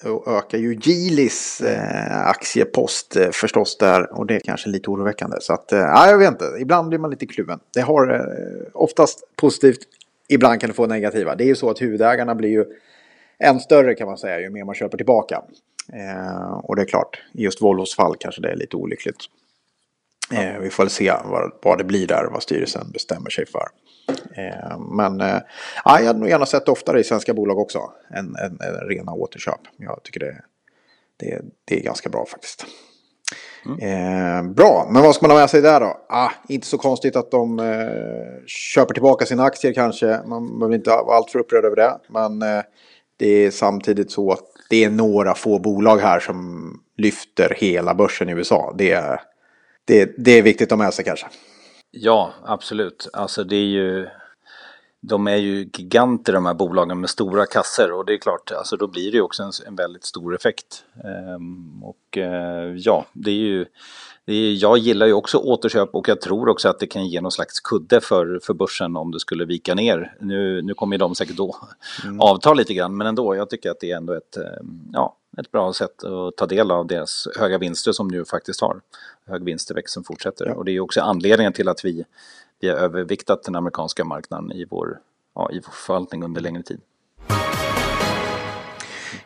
och 0.04 0.28
ökar 0.28 0.58
ju 0.58 0.74
Gilis 0.74 1.60
eh, 1.60 2.26
aktiepost 2.26 3.16
eh, 3.16 3.30
förstås 3.30 3.78
där 3.78 4.18
och 4.18 4.26
det 4.26 4.36
är 4.36 4.40
kanske 4.40 4.68
lite 4.68 4.90
oroväckande. 4.90 5.36
Så 5.40 5.52
att, 5.52 5.72
eh, 5.72 5.78
jag 5.78 6.18
vet 6.18 6.28
inte, 6.28 6.44
ibland 6.60 6.88
blir 6.88 6.98
man 6.98 7.10
lite 7.10 7.26
kluven. 7.26 7.60
Det 7.74 7.80
har 7.80 8.14
eh, 8.14 8.68
oftast 8.74 9.24
positivt, 9.36 9.78
ibland 10.28 10.60
kan 10.60 10.70
det 10.70 10.74
få 10.74 10.86
negativa. 10.86 11.34
Det 11.34 11.44
är 11.44 11.48
ju 11.48 11.56
så 11.56 11.70
att 11.70 11.82
huvudägarna 11.82 12.34
blir 12.34 12.50
ju 12.50 12.64
än 13.38 13.60
större 13.60 13.94
kan 13.94 14.06
man 14.06 14.18
säga 14.18 14.40
ju 14.40 14.50
mer 14.50 14.64
man 14.64 14.74
köper 14.74 14.96
tillbaka. 14.96 15.42
Eh, 15.92 16.52
och 16.52 16.76
det 16.76 16.82
är 16.82 16.86
klart, 16.86 17.22
i 17.34 17.42
just 17.42 17.62
Volvos 17.62 17.96
fall 17.96 18.16
kanske 18.20 18.42
det 18.42 18.50
är 18.50 18.56
lite 18.56 18.76
olyckligt. 18.76 19.16
Eh, 20.32 20.58
vi 20.60 20.70
får 20.70 20.82
väl 20.82 20.90
se 20.90 21.12
vad, 21.24 21.52
vad 21.62 21.78
det 21.78 21.84
blir 21.84 22.06
där, 22.06 22.28
vad 22.32 22.42
styrelsen 22.42 22.90
bestämmer 22.92 23.30
sig 23.30 23.46
för. 23.46 23.68
Eh, 24.36 24.78
men 24.78 25.20
eh, 25.20 25.40
jag 25.84 25.90
hade 25.90 26.18
nog 26.18 26.28
gärna 26.28 26.46
sett 26.46 26.68
oftare 26.68 27.00
i 27.00 27.04
svenska 27.04 27.34
bolag 27.34 27.58
också 27.58 27.92
än, 28.14 28.36
än, 28.36 28.58
än 28.60 28.88
rena 28.88 29.12
återköp. 29.12 29.60
Jag 29.76 30.02
tycker 30.02 30.20
det, 30.20 30.42
det, 31.16 31.42
det 31.64 31.78
är 31.78 31.82
ganska 31.82 32.08
bra 32.08 32.26
faktiskt. 32.26 32.66
Mm. 33.66 33.78
Eh, 33.78 34.52
bra, 34.52 34.88
men 34.90 35.02
vad 35.02 35.14
ska 35.14 35.26
man 35.26 35.36
ha 35.36 35.40
med 35.40 35.50
sig 35.50 35.62
där 35.62 35.80
då? 35.80 36.00
Ah, 36.08 36.30
inte 36.48 36.66
så 36.66 36.78
konstigt 36.78 37.16
att 37.16 37.30
de 37.30 37.58
eh, 37.58 38.46
köper 38.46 38.94
tillbaka 38.94 39.26
sina 39.26 39.44
aktier 39.44 39.72
kanske. 39.72 40.20
Man 40.26 40.58
behöver 40.58 40.74
inte 40.74 40.90
vara 40.90 41.16
alltför 41.16 41.38
upprörd 41.38 41.64
över 41.64 41.76
det. 41.76 41.98
Men 42.08 42.42
eh, 42.42 42.62
det 43.16 43.28
är 43.28 43.50
samtidigt 43.50 44.10
så 44.10 44.32
att 44.32 44.44
det 44.70 44.84
är 44.84 44.90
några 44.90 45.34
få 45.34 45.58
bolag 45.58 45.98
här 45.98 46.20
som 46.20 46.70
lyfter 46.96 47.54
hela 47.58 47.94
börsen 47.94 48.28
i 48.28 48.32
USA. 48.32 48.74
Det 48.78 48.92
är, 48.92 49.20
det, 49.90 50.14
det 50.16 50.30
är 50.30 50.42
viktigt 50.42 50.72
att 50.72 50.78
ha 50.78 50.84
med 50.84 50.94
sig 50.94 51.04
kanske. 51.04 51.26
Ja, 51.90 52.32
absolut. 52.44 53.08
Alltså 53.12 53.44
det 53.44 53.56
är 53.56 53.66
ju 53.66 54.08
de 55.02 55.26
är 55.26 55.36
ju 55.36 55.68
giganter 55.76 56.32
de 56.32 56.46
här 56.46 56.54
bolagen 56.54 57.00
med 57.00 57.10
stora 57.10 57.46
kasser 57.46 57.92
och 57.92 58.06
det 58.06 58.14
är 58.14 58.18
klart, 58.18 58.52
alltså 58.52 58.76
då 58.76 58.86
blir 58.86 59.12
det 59.12 59.20
också 59.20 59.42
en, 59.42 59.52
en 59.66 59.76
väldigt 59.76 60.04
stor 60.04 60.34
effekt. 60.34 60.84
Ehm, 61.04 61.82
och 61.82 62.18
eh, 62.18 62.74
ja, 62.76 63.06
det 63.12 63.30
är 63.30 63.34
ju, 63.34 63.66
det 64.24 64.32
är, 64.32 64.62
jag 64.62 64.78
gillar 64.78 65.06
ju 65.06 65.12
också 65.12 65.38
återköp 65.38 65.94
och 65.94 66.08
jag 66.08 66.20
tror 66.20 66.48
också 66.48 66.68
att 66.68 66.78
det 66.78 66.86
kan 66.86 67.08
ge 67.08 67.20
någon 67.20 67.32
slags 67.32 67.60
kudde 67.60 68.00
för, 68.00 68.40
för 68.42 68.54
börsen 68.54 68.96
om 68.96 69.12
det 69.12 69.20
skulle 69.20 69.44
vika 69.44 69.74
ner. 69.74 70.16
Nu, 70.20 70.62
nu 70.62 70.74
kommer 70.74 70.98
de 70.98 71.14
säkert 71.14 71.36
då 71.36 71.56
mm. 72.04 72.20
avta 72.20 72.54
lite 72.54 72.74
grann, 72.74 72.96
men 72.96 73.06
ändå, 73.06 73.36
jag 73.36 73.50
tycker 73.50 73.70
att 73.70 73.80
det 73.80 73.90
är 73.90 73.96
ändå 73.96 74.12
ett, 74.12 74.36
eh, 74.36 74.66
ja, 74.92 75.16
ett 75.38 75.52
bra 75.52 75.72
sätt 75.72 76.04
att 76.04 76.36
ta 76.36 76.46
del 76.46 76.70
av 76.70 76.86
deras 76.86 77.28
höga 77.38 77.58
vinster 77.58 77.92
som 77.92 78.08
nu 78.08 78.24
faktiskt 78.24 78.60
har. 78.60 78.80
Hög 79.26 79.44
vinsttillväxt 79.44 79.94
som 79.94 80.04
fortsätter. 80.04 80.46
Ja. 80.46 80.54
Och 80.54 80.64
det 80.64 80.72
är 80.72 80.80
också 80.80 81.00
anledningen 81.00 81.52
till 81.52 81.68
att 81.68 81.84
vi, 81.84 82.04
vi 82.60 82.68
har 82.68 82.76
överviktat 82.76 83.42
den 83.42 83.56
amerikanska 83.56 84.04
marknaden 84.04 84.52
i 84.52 84.66
vår, 84.70 84.98
ja, 85.34 85.50
i 85.52 85.54
vår 85.54 85.72
förvaltning 85.72 86.24
under 86.24 86.40
längre 86.40 86.62
tid. 86.62 86.80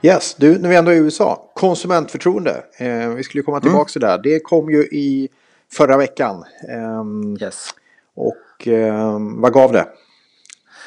Yes, 0.02 0.34
du, 0.34 0.58
när 0.58 0.68
vi 0.68 0.76
ändå 0.76 0.90
är 0.90 0.94
i 0.94 0.98
USA. 0.98 1.50
Konsumentförtroende. 1.54 2.64
Eh, 2.78 3.08
vi 3.08 3.22
skulle 3.22 3.42
komma 3.42 3.60
tillbaka 3.60 3.80
mm. 3.80 3.86
till 3.86 4.00
det. 4.00 4.34
Det 4.34 4.40
kom 4.40 4.70
ju 4.70 4.82
i 4.82 5.28
förra 5.72 5.96
veckan. 5.96 6.44
Eh, 6.68 7.44
yes. 7.44 7.68
Och 8.14 8.68
eh, 8.68 9.18
vad 9.20 9.52
gav 9.52 9.72
det? 9.72 9.88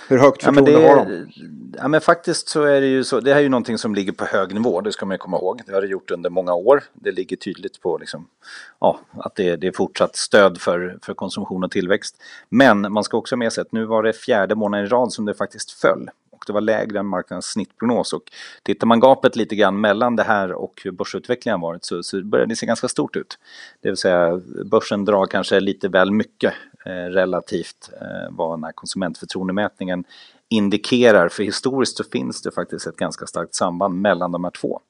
Hur 0.07 0.17
högt 0.17 0.43
förtroende 0.43 0.71
ja, 0.71 0.79
det, 0.79 0.87
har 0.87 0.95
de? 0.95 1.31
Ja, 1.77 1.87
men 1.87 2.01
faktiskt 2.01 2.49
så 2.49 2.63
är 2.63 2.81
det 2.81 2.87
ju 2.87 3.03
så. 3.03 3.19
Det 3.19 3.31
här 3.33 3.39
är 3.39 3.43
ju 3.43 3.49
någonting 3.49 3.77
som 3.77 3.95
ligger 3.95 4.11
på 4.11 4.25
hög 4.25 4.53
nivå, 4.53 4.81
det 4.81 4.91
ska 4.91 5.05
man 5.05 5.17
komma 5.17 5.37
ihåg. 5.37 5.61
Det 5.65 5.73
har 5.73 5.81
det 5.81 5.87
gjort 5.87 6.11
under 6.11 6.29
många 6.29 6.53
år. 6.53 6.83
Det 6.93 7.11
ligger 7.11 7.37
tydligt 7.37 7.81
på 7.81 7.97
liksom, 7.97 8.27
ja, 8.79 8.99
att 9.13 9.35
det, 9.35 9.55
det 9.55 9.67
är 9.67 9.71
fortsatt 9.71 10.15
stöd 10.15 10.61
för, 10.61 10.97
för 11.01 11.13
konsumtion 11.13 11.63
och 11.63 11.71
tillväxt. 11.71 12.15
Men 12.49 12.93
man 12.93 13.03
ska 13.03 13.17
också 13.17 13.35
ha 13.35 13.37
med 13.37 13.53
sig 13.53 13.61
att 13.61 13.71
nu 13.71 13.85
var 13.85 14.03
det 14.03 14.13
fjärde 14.13 14.55
månaden 14.55 14.85
i 14.85 14.89
rad 14.89 15.13
som 15.13 15.25
det 15.25 15.33
faktiskt 15.33 15.71
föll 15.71 16.09
och 16.37 16.43
det 16.47 16.53
var 16.53 16.61
lägre 16.61 16.99
än 16.99 17.05
marknadens 17.05 17.45
snittprognos. 17.45 18.13
Och 18.13 18.21
tittar 18.63 18.87
man 18.87 18.99
gapet 18.99 19.35
lite 19.35 19.55
grann 19.55 19.81
mellan 19.81 20.15
det 20.15 20.23
här 20.23 20.51
och 20.51 20.81
hur 20.83 20.91
börsutvecklingen 20.91 21.61
varit 21.61 21.85
så, 21.85 22.03
så 22.03 22.23
börjar 22.23 22.45
det 22.45 22.55
se 22.55 22.65
ganska 22.65 22.87
stort 22.87 23.15
ut. 23.15 23.39
Det 23.81 23.89
vill 23.89 23.97
säga 23.97 24.41
börsen 24.65 25.05
drar 25.05 25.25
kanske 25.25 25.59
lite 25.59 25.87
väl 25.87 26.11
mycket 26.11 26.53
Eh, 26.88 27.10
relativt 27.10 27.89
eh, 28.01 28.29
vad 28.29 28.58
den 28.58 28.63
här 28.63 28.72
konsumentförtroendemätningen 28.72 30.03
indikerar. 30.50 31.29
För 31.29 31.44
historiskt 31.44 31.98
så 31.98 32.03
finns 32.03 32.41
det 32.41 32.51
faktiskt 32.51 32.88
ett 32.88 32.96
ganska 32.96 33.25
starkt 33.25 33.56
samband 33.56 34.01
mellan 34.01 34.32
de 34.32 34.44
här 34.44 34.51
två. 34.51 34.82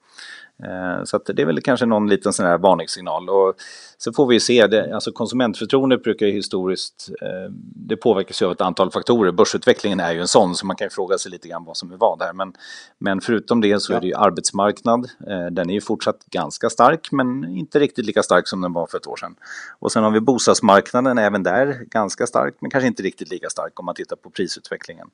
Eh, 0.64 1.04
så 1.04 1.18
det 1.18 1.42
är 1.42 1.46
väl 1.46 1.62
kanske 1.62 1.86
någon 1.86 2.08
liten 2.08 2.32
sån 2.32 2.46
här 2.46 2.58
varningssignal. 2.58 3.28
Och 3.28 3.54
så 3.98 4.12
får 4.12 4.26
vi 4.26 4.40
se, 4.40 4.66
det, 4.66 4.94
alltså 4.94 5.12
konsumentförtroende 5.12 5.98
brukar 5.98 6.26
ju 6.26 6.32
historiskt, 6.32 7.10
eh, 7.22 7.52
det 7.60 7.96
påverkas 7.96 8.42
ju 8.42 8.46
av 8.46 8.52
ett 8.52 8.60
antal 8.60 8.90
faktorer. 8.90 9.32
Börsutvecklingen 9.32 10.00
är 10.00 10.12
ju 10.12 10.20
en 10.20 10.28
sån, 10.28 10.54
så 10.54 10.66
man 10.66 10.76
kan 10.76 10.86
ju 10.86 10.90
fråga 10.90 11.18
sig 11.18 11.30
lite 11.30 11.48
grann 11.48 11.64
vad 11.64 11.76
som 11.76 11.92
är 11.92 11.96
vad 11.96 12.22
här. 12.22 12.32
Men, 12.32 12.52
men 12.98 13.20
förutom 13.20 13.60
det 13.60 13.80
så 13.80 13.94
är 13.94 14.00
det 14.00 14.06
ju 14.06 14.14
arbetsmarknad. 14.14 15.10
Eh, 15.26 15.46
den 15.46 15.70
är 15.70 15.74
ju 15.74 15.80
fortsatt 15.80 16.26
ganska 16.30 16.70
stark, 16.70 17.12
men 17.12 17.44
inte 17.44 17.78
riktigt 17.78 18.06
lika 18.06 18.22
stark 18.22 18.48
som 18.48 18.60
den 18.60 18.72
var 18.72 18.86
för 18.86 18.98
ett 18.98 19.06
år 19.06 19.16
sedan. 19.16 19.34
Och 19.78 19.92
sen 19.92 20.04
har 20.04 20.10
vi 20.10 20.20
bostadsmarknaden, 20.20 21.18
även 21.18 21.42
där 21.42 21.84
ganska 21.90 22.26
stark, 22.26 22.54
men 22.60 22.70
kanske 22.70 22.88
inte 22.88 23.02
riktigt 23.02 23.30
lika 23.30 23.48
stark 23.48 23.80
om 23.80 23.86
man 23.86 23.94
tittar 23.94 24.16
på 24.16 24.30
prisutvecklingen. 24.30 25.10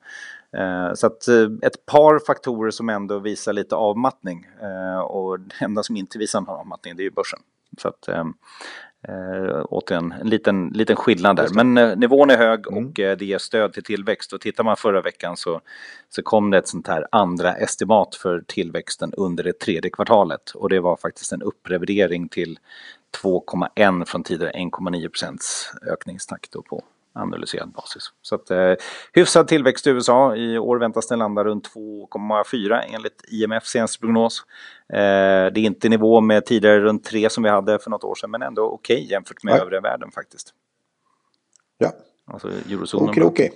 Så 0.95 1.07
att 1.07 1.29
ett 1.63 1.87
par 1.87 2.27
faktorer 2.27 2.71
som 2.71 2.89
ändå 2.89 3.19
visar 3.19 3.53
lite 3.53 3.75
avmattning. 3.75 4.47
Och 5.09 5.25
och 5.35 5.41
det 5.41 5.65
enda 5.65 5.83
som 5.83 5.97
inte 5.97 6.19
visar 6.19 6.41
någon 6.41 6.61
avmattning 6.61 6.97
det 6.97 7.03
är 7.03 7.05
ju 7.05 7.11
börsen. 7.11 7.39
Så 7.79 7.89
att, 7.89 8.09
eh, 8.09 8.25
eh, 9.09 9.65
återigen, 9.69 10.13
en 10.13 10.29
liten, 10.29 10.69
liten 10.69 10.97
skillnad 10.97 11.37
där. 11.37 11.49
Men 11.55 11.79
eh, 11.79 11.97
nivån 11.97 12.31
är 12.31 12.37
hög 12.37 12.67
mm. 12.67 12.87
och 12.87 13.01
eh, 13.01 13.17
det 13.17 13.25
ger 13.25 13.39
stöd 13.39 13.73
till 13.73 13.83
tillväxt. 13.83 14.33
Och 14.33 14.41
tittar 14.41 14.65
man 14.65 14.77
förra 14.77 15.01
veckan 15.01 15.37
så, 15.37 15.61
så 16.09 16.23
kom 16.23 16.51
det 16.51 16.59
ett 16.59 16.69
sånt 16.69 16.89
här 16.89 17.07
andra 17.11 17.55
estimat 17.55 18.15
för 18.15 18.45
tillväxten 18.47 19.13
under 19.17 19.45
det 19.45 19.59
tredje 19.59 19.91
kvartalet. 19.91 20.51
Och 20.51 20.69
det 20.69 20.81
var 20.81 20.97
faktiskt 20.97 21.33
en 21.33 21.43
upprevidering 21.43 22.29
till 22.29 22.59
2,1 23.23 24.05
från 24.05 24.23
tidigare 24.23 24.53
1,9 24.53 25.09
procents 25.09 25.73
ökningstakt 25.93 26.53
på 26.53 26.83
analyserad 27.15 27.73
basis. 27.73 28.03
Så 28.23 28.35
att, 28.35 28.51
eh, 28.51 28.75
hyfsad 29.13 29.49
tillväxt 29.49 29.87
i 29.87 29.91
USA. 29.91 30.37
I 30.37 30.59
år 30.59 30.79
väntas 30.79 31.09
den 31.09 31.19
landa 31.19 31.45
runt 31.45 31.69
2,4 31.75 32.83
enligt 32.83 33.23
IMF 33.29 33.67
senaste 33.67 33.99
prognos. 33.99 34.43
Eh, 34.93 34.97
det 35.53 35.57
är 35.57 35.59
inte 35.59 35.89
nivå 35.89 36.21
med 36.21 36.47
tidigare 36.47 36.81
runt 36.81 37.05
3 37.05 37.31
som 37.31 37.43
vi 37.43 37.51
hade 37.51 37.79
för 37.79 37.91
något 37.91 38.05
år 38.05 38.15
sedan 38.15 38.31
men 38.31 38.43
ändå 38.43 38.63
okej 38.63 38.97
okay 38.97 39.11
jämfört 39.11 39.43
med 39.43 39.55
ja. 39.55 39.59
övriga 39.59 39.81
världen 39.81 40.11
faktiskt. 40.11 40.55
Ja. 41.79 41.93
Alltså 42.27 42.49
eurozonen. 42.49 43.09
Okej, 43.09 43.23
okej. 43.23 43.53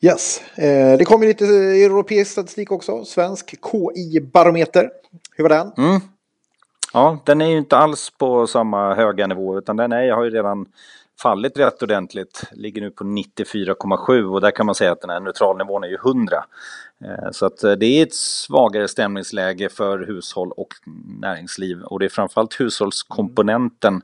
Yes, 0.00 0.42
eh, 0.58 0.98
det 0.98 1.04
kommer 1.04 1.26
lite 1.26 1.44
europeisk 1.44 2.30
statistik 2.32 2.72
också. 2.72 3.04
Svensk 3.04 3.50
KI-barometer. 3.50 4.90
Hur 5.36 5.44
var 5.44 5.48
den? 5.48 5.72
Mm. 5.76 6.00
Ja, 6.92 7.18
den 7.24 7.40
är 7.40 7.46
ju 7.46 7.58
inte 7.58 7.76
alls 7.76 8.10
på 8.18 8.46
samma 8.46 8.94
höga 8.94 9.26
nivå 9.26 9.58
utan 9.58 9.76
den 9.76 9.92
är, 9.92 10.12
har 10.12 10.24
ju 10.24 10.30
redan 10.30 10.66
fallit 11.22 11.58
rätt 11.58 11.82
ordentligt, 11.82 12.42
ligger 12.52 12.80
nu 12.80 12.90
på 12.90 13.04
94,7 13.04 14.24
och 14.24 14.40
där 14.40 14.50
kan 14.50 14.66
man 14.66 14.74
säga 14.74 14.92
att 14.92 15.00
den 15.00 15.10
här 15.10 15.20
neutralnivån 15.20 15.84
är 15.84 15.88
ju 15.88 15.94
100. 15.94 16.44
Eh, 17.04 17.30
så 17.32 17.46
att 17.46 17.64
eh, 17.64 17.72
det 17.72 17.86
är 17.86 18.02
ett 18.02 18.14
svagare 18.14 18.88
stämningsläge 18.88 19.68
för 19.68 19.98
hushåll 19.98 20.52
och 20.52 20.74
näringsliv 21.20 21.82
och 21.82 21.98
det 21.98 22.04
är 22.04 22.08
framförallt 22.08 22.60
hushållskomponenten 22.60 24.02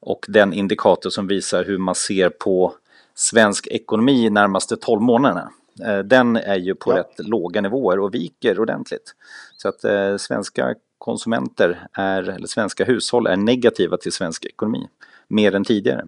och 0.00 0.26
den 0.28 0.52
indikator 0.52 1.10
som 1.10 1.26
visar 1.26 1.64
hur 1.64 1.78
man 1.78 1.94
ser 1.94 2.30
på 2.30 2.74
svensk 3.14 3.66
ekonomi 3.66 4.30
närmaste 4.30 4.76
12 4.76 5.02
månaderna. 5.02 5.50
Eh, 5.86 5.98
den 5.98 6.36
är 6.36 6.58
ju 6.58 6.74
på 6.74 6.92
ja. 6.92 6.98
rätt 6.98 7.14
låga 7.18 7.60
nivåer 7.60 8.00
och 8.00 8.14
viker 8.14 8.60
ordentligt. 8.60 9.14
Så 9.56 9.68
att 9.68 9.80
svenska 10.20 10.74
konsumenter 10.98 11.88
är, 11.92 12.22
eller 12.22 12.46
svenska 12.46 12.84
hushåll 12.84 13.26
är 13.26 13.36
negativa 13.36 13.96
till 13.96 14.12
svensk 14.12 14.44
ekonomi 14.44 14.88
mer 15.28 15.54
än 15.54 15.64
tidigare. 15.64 16.04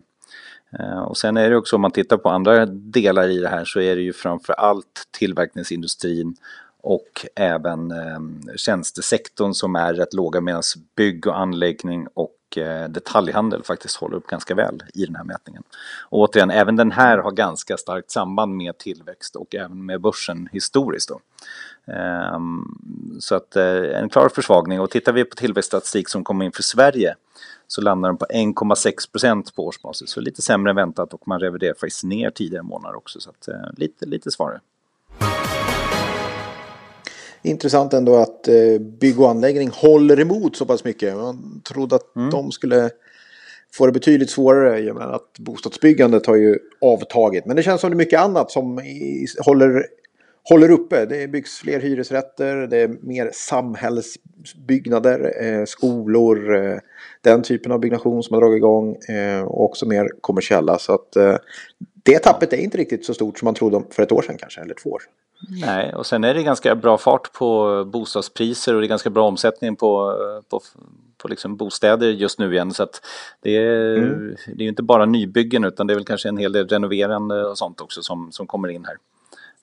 Eh, 0.78 1.02
och 1.02 1.16
sen 1.16 1.36
är 1.36 1.50
det 1.50 1.56
också 1.56 1.76
om 1.76 1.82
man 1.82 1.90
tittar 1.90 2.16
på 2.16 2.28
andra 2.28 2.66
delar 2.66 3.28
i 3.28 3.38
det 3.38 3.48
här 3.48 3.64
så 3.64 3.80
är 3.80 3.96
det 3.96 4.02
ju 4.02 4.12
framför 4.12 4.52
allt 4.52 5.08
tillverkningsindustrin 5.10 6.36
och 6.82 7.26
även 7.34 7.90
eh, 7.90 8.20
tjänstesektorn 8.56 9.54
som 9.54 9.76
är 9.76 9.94
rätt 9.94 10.14
låga 10.14 10.40
medan 10.40 10.62
bygg 10.96 11.26
och 11.26 11.38
anläggning 11.38 12.06
och 12.14 12.58
eh, 12.58 12.88
detaljhandel 12.88 13.62
faktiskt 13.62 13.96
håller 13.96 14.16
upp 14.16 14.26
ganska 14.26 14.54
väl 14.54 14.82
i 14.94 15.06
den 15.06 15.16
här 15.16 15.24
mätningen. 15.24 15.62
Och 16.08 16.18
återigen, 16.18 16.50
även 16.50 16.76
den 16.76 16.92
här 16.92 17.18
har 17.18 17.32
ganska 17.32 17.76
starkt 17.76 18.10
samband 18.10 18.56
med 18.56 18.78
tillväxt 18.78 19.36
och 19.36 19.54
även 19.54 19.86
med 19.86 20.00
börsen 20.00 20.48
historiskt. 20.52 21.08
Då. 21.08 21.20
Um, 21.86 23.18
så 23.20 23.34
att 23.34 23.56
uh, 23.56 23.62
en 23.98 24.08
klar 24.08 24.28
försvagning 24.28 24.80
och 24.80 24.90
tittar 24.90 25.12
vi 25.12 25.24
på 25.24 25.36
tillväxtstatistik 25.36 26.08
som 26.08 26.24
kommer 26.24 26.44
in 26.44 26.52
för 26.52 26.62
Sverige 26.62 27.14
så 27.66 27.80
landar 27.80 28.08
den 28.08 28.16
på 28.16 28.26
1,6 28.26 29.10
procent 29.12 29.54
på 29.54 29.66
årsbasis. 29.66 30.10
Så 30.10 30.20
lite 30.20 30.42
sämre 30.42 30.70
än 30.70 30.76
väntat 30.76 31.14
och 31.14 31.28
man 31.28 31.40
reviderar 31.40 31.74
faktiskt 31.74 32.04
ner 32.04 32.30
tidigare 32.30 32.62
månader 32.62 32.96
också. 32.96 33.20
Så 33.20 33.30
att, 33.30 33.48
uh, 33.48 33.54
lite, 33.76 34.06
lite 34.06 34.30
svårare. 34.30 34.60
Intressant 37.42 37.92
ändå 37.92 38.16
att 38.16 38.48
uh, 38.48 38.80
bygg 38.80 39.20
och 39.20 39.30
anläggning 39.30 39.70
håller 39.70 40.20
emot 40.20 40.56
så 40.56 40.66
pass 40.66 40.84
mycket. 40.84 41.16
Man 41.16 41.60
trodde 41.64 41.96
att 41.96 42.16
mm. 42.16 42.30
de 42.30 42.52
skulle 42.52 42.90
få 43.74 43.86
det 43.86 43.92
betydligt 43.92 44.30
svårare 44.30 44.80
i 44.80 44.90
och 44.90 44.96
med 44.96 45.06
att 45.06 45.38
bostadsbyggandet 45.38 46.26
har 46.26 46.36
ju 46.36 46.58
avtagit. 46.80 47.46
Men 47.46 47.56
det 47.56 47.62
känns 47.62 47.80
som 47.80 47.90
det 47.90 47.94
är 47.94 47.96
mycket 47.96 48.20
annat 48.20 48.50
som 48.50 48.80
håller 49.44 49.86
håller 50.48 50.70
uppe. 50.70 51.06
Det 51.06 51.28
byggs 51.28 51.58
fler 51.58 51.80
hyresrätter, 51.80 52.56
det 52.56 52.76
är 52.76 52.88
mer 52.88 53.30
samhällsbyggnader, 53.32 55.44
eh, 55.44 55.64
skolor, 55.64 56.56
eh, 56.56 56.78
den 57.20 57.42
typen 57.42 57.72
av 57.72 57.80
byggnation 57.80 58.22
som 58.22 58.34
har 58.34 58.40
dragit 58.40 58.56
igång 58.56 58.96
eh, 58.96 59.42
och 59.42 59.64
också 59.64 59.86
mer 59.86 60.08
kommersiella. 60.20 60.78
Så 60.78 60.94
att 60.94 61.16
eh, 61.16 61.36
det 62.02 62.18
tappet 62.18 62.52
är 62.52 62.56
inte 62.56 62.78
riktigt 62.78 63.04
så 63.04 63.14
stort 63.14 63.38
som 63.38 63.46
man 63.46 63.54
trodde 63.54 63.82
för 63.90 64.02
ett 64.02 64.12
år 64.12 64.22
sedan 64.22 64.36
kanske, 64.38 64.60
eller 64.60 64.74
två 64.74 64.90
år 64.90 64.98
sedan. 64.98 65.12
Nej, 65.66 65.94
och 65.94 66.06
sen 66.06 66.24
är 66.24 66.34
det 66.34 66.42
ganska 66.42 66.74
bra 66.74 66.98
fart 66.98 67.32
på 67.32 67.84
bostadspriser 67.84 68.74
och 68.74 68.80
det 68.80 68.86
är 68.86 68.88
ganska 68.88 69.10
bra 69.10 69.28
omsättning 69.28 69.76
på, 69.76 70.16
på, 70.50 70.60
på 71.18 71.28
liksom 71.28 71.56
bostäder 71.56 72.08
just 72.08 72.38
nu 72.38 72.52
igen. 72.52 72.72
Så 72.72 72.86
det, 73.40 73.56
är, 73.56 73.96
mm. 73.96 74.36
det 74.54 74.64
är 74.64 74.68
inte 74.68 74.82
bara 74.82 75.06
nybyggen 75.06 75.64
utan 75.64 75.86
det 75.86 75.92
är 75.92 75.94
väl 75.94 76.04
kanske 76.04 76.28
en 76.28 76.36
hel 76.36 76.52
del 76.52 76.68
renoverande 76.68 77.44
och 77.44 77.58
sånt 77.58 77.80
också 77.80 78.02
som, 78.02 78.32
som 78.32 78.46
kommer 78.46 78.68
in 78.68 78.84
här. 78.84 78.96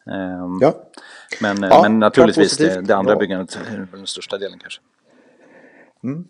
Ehm, 0.05 0.57
ja. 0.61 0.73
Men, 1.41 1.63
ja, 1.63 1.81
men 1.81 1.99
naturligtvis 1.99 2.57
det, 2.57 2.81
det, 2.81 2.95
andra 2.95 3.15
byggandet 3.15 3.59
är 3.71 3.87
den 3.91 4.07
största 4.07 4.37
delen 4.37 4.59
kanske. 4.59 4.81
Mm. 6.03 6.25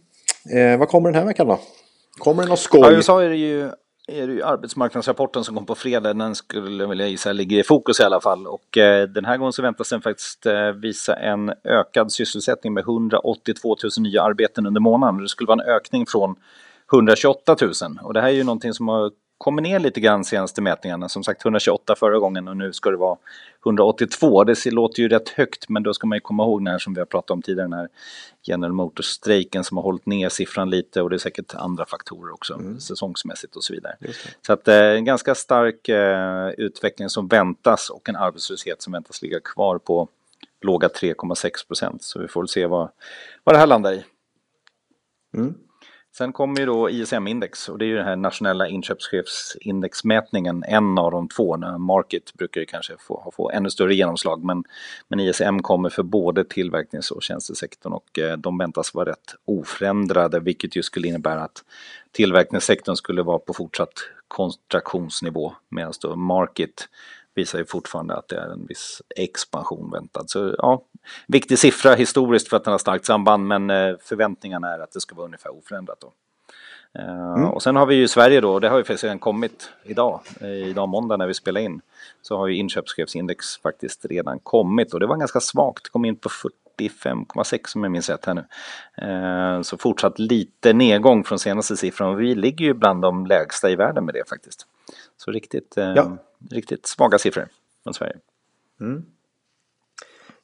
Eh, 0.56 0.80
vad 0.80 0.90
kommer 0.90 1.12
den 1.12 1.20
här 1.20 1.26
veckan 1.26 1.48
då? 1.48 1.60
Kommer 2.18 2.44
det 2.44 2.50
något 2.50 2.60
skoj? 2.60 2.82
Ja, 2.82 2.92
USA 2.92 3.24
är 3.24 3.30
det 3.30 3.36
ju 3.36 3.72
är 4.12 4.28
det 4.28 4.34
ju 4.34 4.44
arbetsmarknadsrapporten 4.44 5.44
som 5.44 5.56
kom 5.56 5.66
på 5.66 5.76
fredag. 5.76 6.14
Den 6.14 6.36
skulle 6.36 6.88
vilja 6.88 7.08
gissa 7.08 7.32
ligger 7.32 7.60
i 7.60 7.64
fokus 7.64 8.00
i 8.00 8.04
alla 8.04 8.22
fall. 8.22 8.48
Och 8.48 8.78
eh, 8.78 9.08
den 9.08 9.26
här 9.26 9.38
gången 9.38 9.54
så 9.54 9.62
väntas 9.62 9.90
den 9.90 10.02
faktiskt 10.02 10.46
eh, 10.46 10.72
visa 10.72 11.16
en 11.16 11.54
ökad 11.64 12.12
sysselsättning 12.12 12.74
med 12.74 12.82
182 12.82 13.76
000 13.84 13.92
nya 14.00 14.22
arbeten 14.24 14.66
under 14.66 14.82
månaden. 14.82 15.22
Det 15.22 15.30
skulle 15.30 15.48
vara 15.48 15.64
en 15.64 15.70
ökning 15.70 16.06
från 16.06 16.36
128 16.94 17.56
000. 17.62 17.72
Och 18.02 18.14
det 18.14 18.22
här 18.22 18.28
är 18.28 18.34
ju 18.34 18.44
någonting 18.44 18.74
som 18.74 18.88
har 18.88 19.12
kommer 19.40 19.62
ner 19.62 19.80
lite 19.80 20.00
grann 20.00 20.26
senaste 20.26 20.62
mätningarna. 20.62 21.10
Som 21.10 21.24
sagt 21.24 21.46
128 21.46 21.96
förra 21.96 22.20
gången 22.20 22.48
och 22.48 22.58
nu 22.58 22.74
ska 22.74 22.92
det 22.92 22.98
vara 22.98 23.18
182. 23.66 24.44
Det 24.44 24.66
låter 24.66 25.02
ju 25.02 25.10
rätt 25.10 25.30
högt 25.30 25.70
men 25.70 25.84
då 25.84 25.94
ska 25.94 26.08
man 26.08 26.16
ju 26.16 26.20
komma 26.20 26.44
ihåg 26.44 26.60
den 26.60 26.68
här 26.68 26.80
som 26.80 26.94
vi 26.94 27.00
har 27.00 27.06
pratat 27.06 27.32
om 27.32 27.42
tidigare, 27.42 27.68
den 27.68 27.80
här 27.80 27.90
General 28.44 28.74
Motors-strejken 28.74 29.64
som 29.64 29.78
har 29.78 29.84
hållit 29.84 30.06
ner 30.06 30.30
siffran 30.30 30.70
lite 30.70 31.02
och 31.02 31.10
det 31.10 31.16
är 31.16 31.18
säkert 31.18 31.56
andra 31.56 31.86
faktorer 31.86 32.34
också, 32.34 32.54
mm. 32.54 32.80
säsongsmässigt 32.80 33.56
och 33.56 33.64
så 33.64 33.74
vidare. 33.74 33.96
Så 34.42 34.54
att 34.54 34.68
eh, 34.68 34.76
en 34.76 35.06
ganska 35.06 35.36
stark 35.36 35.90
eh, 35.90 36.50
utveckling 36.50 37.10
som 37.10 37.28
väntas 37.28 37.90
och 37.90 38.10
en 38.10 38.16
arbetslöshet 38.16 38.82
som 38.82 38.94
väntas 38.94 39.22
ligga 39.22 39.40
kvar 39.40 39.78
på 39.78 40.08
låga 40.62 40.88
3,6 40.88 41.68
procent. 41.68 42.04
Så 42.04 42.20
vi 42.20 42.28
får 42.28 42.42
väl 42.42 42.48
se 42.48 42.66
vad, 42.66 42.90
vad 43.44 43.56
det 43.56 43.60
här 43.60 43.68
landar 43.68 43.94
i. 43.94 44.04
Mm. 45.38 45.56
Sen 46.18 46.34
kommer 46.34 46.60
ju 46.60 46.66
då 46.66 46.90
ISM-index 46.90 47.70
och 47.70 47.78
det 47.78 47.86
är 47.86 47.88
ju 47.88 47.96
den 47.96 48.06
här 48.06 48.16
nationella 48.16 48.68
inköpschefsindexmätningen, 48.68 50.64
en 50.68 50.98
av 50.98 51.12
de 51.12 51.28
två. 51.28 51.58
Market 51.78 52.34
brukar 52.34 52.62
ju 52.62 52.66
kanske 52.66 52.94
få, 53.00 53.32
få 53.36 53.52
ännu 53.52 53.70
större 53.70 53.96
genomslag 53.96 54.44
men, 54.44 54.64
men 55.08 55.20
ISM 55.20 55.60
kommer 55.60 55.90
för 55.90 56.04
både 56.04 56.44
tillverknings 56.44 57.12
och 57.12 57.24
tjänstesektorn 57.24 57.94
och 57.94 58.20
eh, 58.20 58.38
de 58.38 58.58
väntas 58.58 58.94
vara 58.94 59.10
rätt 59.10 59.36
oförändrade 59.46 60.40
vilket 60.40 60.76
ju 60.76 60.84
skulle 60.84 61.08
innebära 61.08 61.42
att 61.44 61.64
tillverkningssektorn 62.12 62.96
skulle 62.96 63.24
vara 63.24 63.40
på 63.40 63.54
fortsatt 63.54 63.94
kontraktionsnivå 64.28 65.54
medan 65.70 65.94
då 66.02 66.16
Market 66.16 66.90
visar 67.36 67.60
ju 67.60 67.66
fortfarande 67.66 68.16
att 68.16 68.28
det 68.28 68.36
är 68.36 68.50
en 68.50 68.66
viss 68.66 69.02
expansion 69.16 69.92
väntad. 69.92 70.24
Så 70.28 70.56
ja, 70.58 70.82
viktig 71.28 71.60
siffra 71.60 71.96
historiskt 71.96 72.48
för 72.48 72.58
att 72.58 72.64
den 72.64 72.72
har 72.72 72.78
starkt 72.78 73.06
samband 73.06 73.48
men 73.48 73.70
eh, 73.70 73.96
förväntningarna 74.02 74.74
är 74.74 74.80
att 74.80 74.92
det 74.92 75.02
ska 75.02 75.16
vara 75.16 75.26
ungefär 75.26 75.58
oförändrat. 75.58 76.00
Då. 76.02 76.14
Eh, 77.00 77.34
mm. 77.34 77.46
Och 77.46 77.64
sen 77.64 77.76
har 77.76 77.86
vi 77.86 77.96
ju 77.96 78.08
Sverige 78.08 78.42
då, 78.42 78.60
det 78.60 78.70
har 78.70 78.78
ju 78.78 78.84
faktiskt 78.84 79.04
redan 79.04 79.20
kommit 79.20 79.70
idag, 79.84 80.22
eh, 80.42 80.50
idag 80.50 80.90
måndag 80.90 81.18
när 81.18 81.28
vi 81.28 81.34
spelar 81.34 81.62
in. 81.62 81.82
Så 82.22 82.38
har 82.38 82.48
ju 82.48 82.56
inköpschefsindex 82.56 83.58
faktiskt 83.58 84.06
redan 84.06 84.40
kommit 84.40 84.94
och 84.94 85.00
det 85.00 85.08
var 85.08 85.18
ganska 85.18 85.40
svagt, 85.40 85.90
kom 85.90 86.06
in 86.06 86.16
på 86.16 86.30
45,6 86.30 87.76
om 87.76 87.84
jag 87.84 87.92
minns 87.92 88.10
rätt 88.10 88.26
här 88.26 88.34
nu. 88.34 88.44
Så 89.64 89.78
fortsatt 89.78 90.20
lite 90.20 90.74
nedgång 90.74 91.24
från 91.24 91.40
senaste 91.40 91.78
siffran 91.78 92.10
och 92.10 92.22
vi 92.22 92.36
ligger 92.36 92.66
ju 92.66 92.74
bland 92.74 93.02
de 93.02 93.26
lägsta 93.26 93.70
i 93.70 93.76
världen 93.76 94.06
med 94.06 94.14
det 94.14 94.30
faktiskt. 94.30 94.68
Så 95.24 95.32
riktigt, 95.32 95.74
ja. 95.76 96.18
riktigt 96.52 96.88
svaga 96.88 97.18
siffror 97.18 97.48
från 97.84 97.94
Sverige. 97.94 98.16
Mm. 98.82 99.06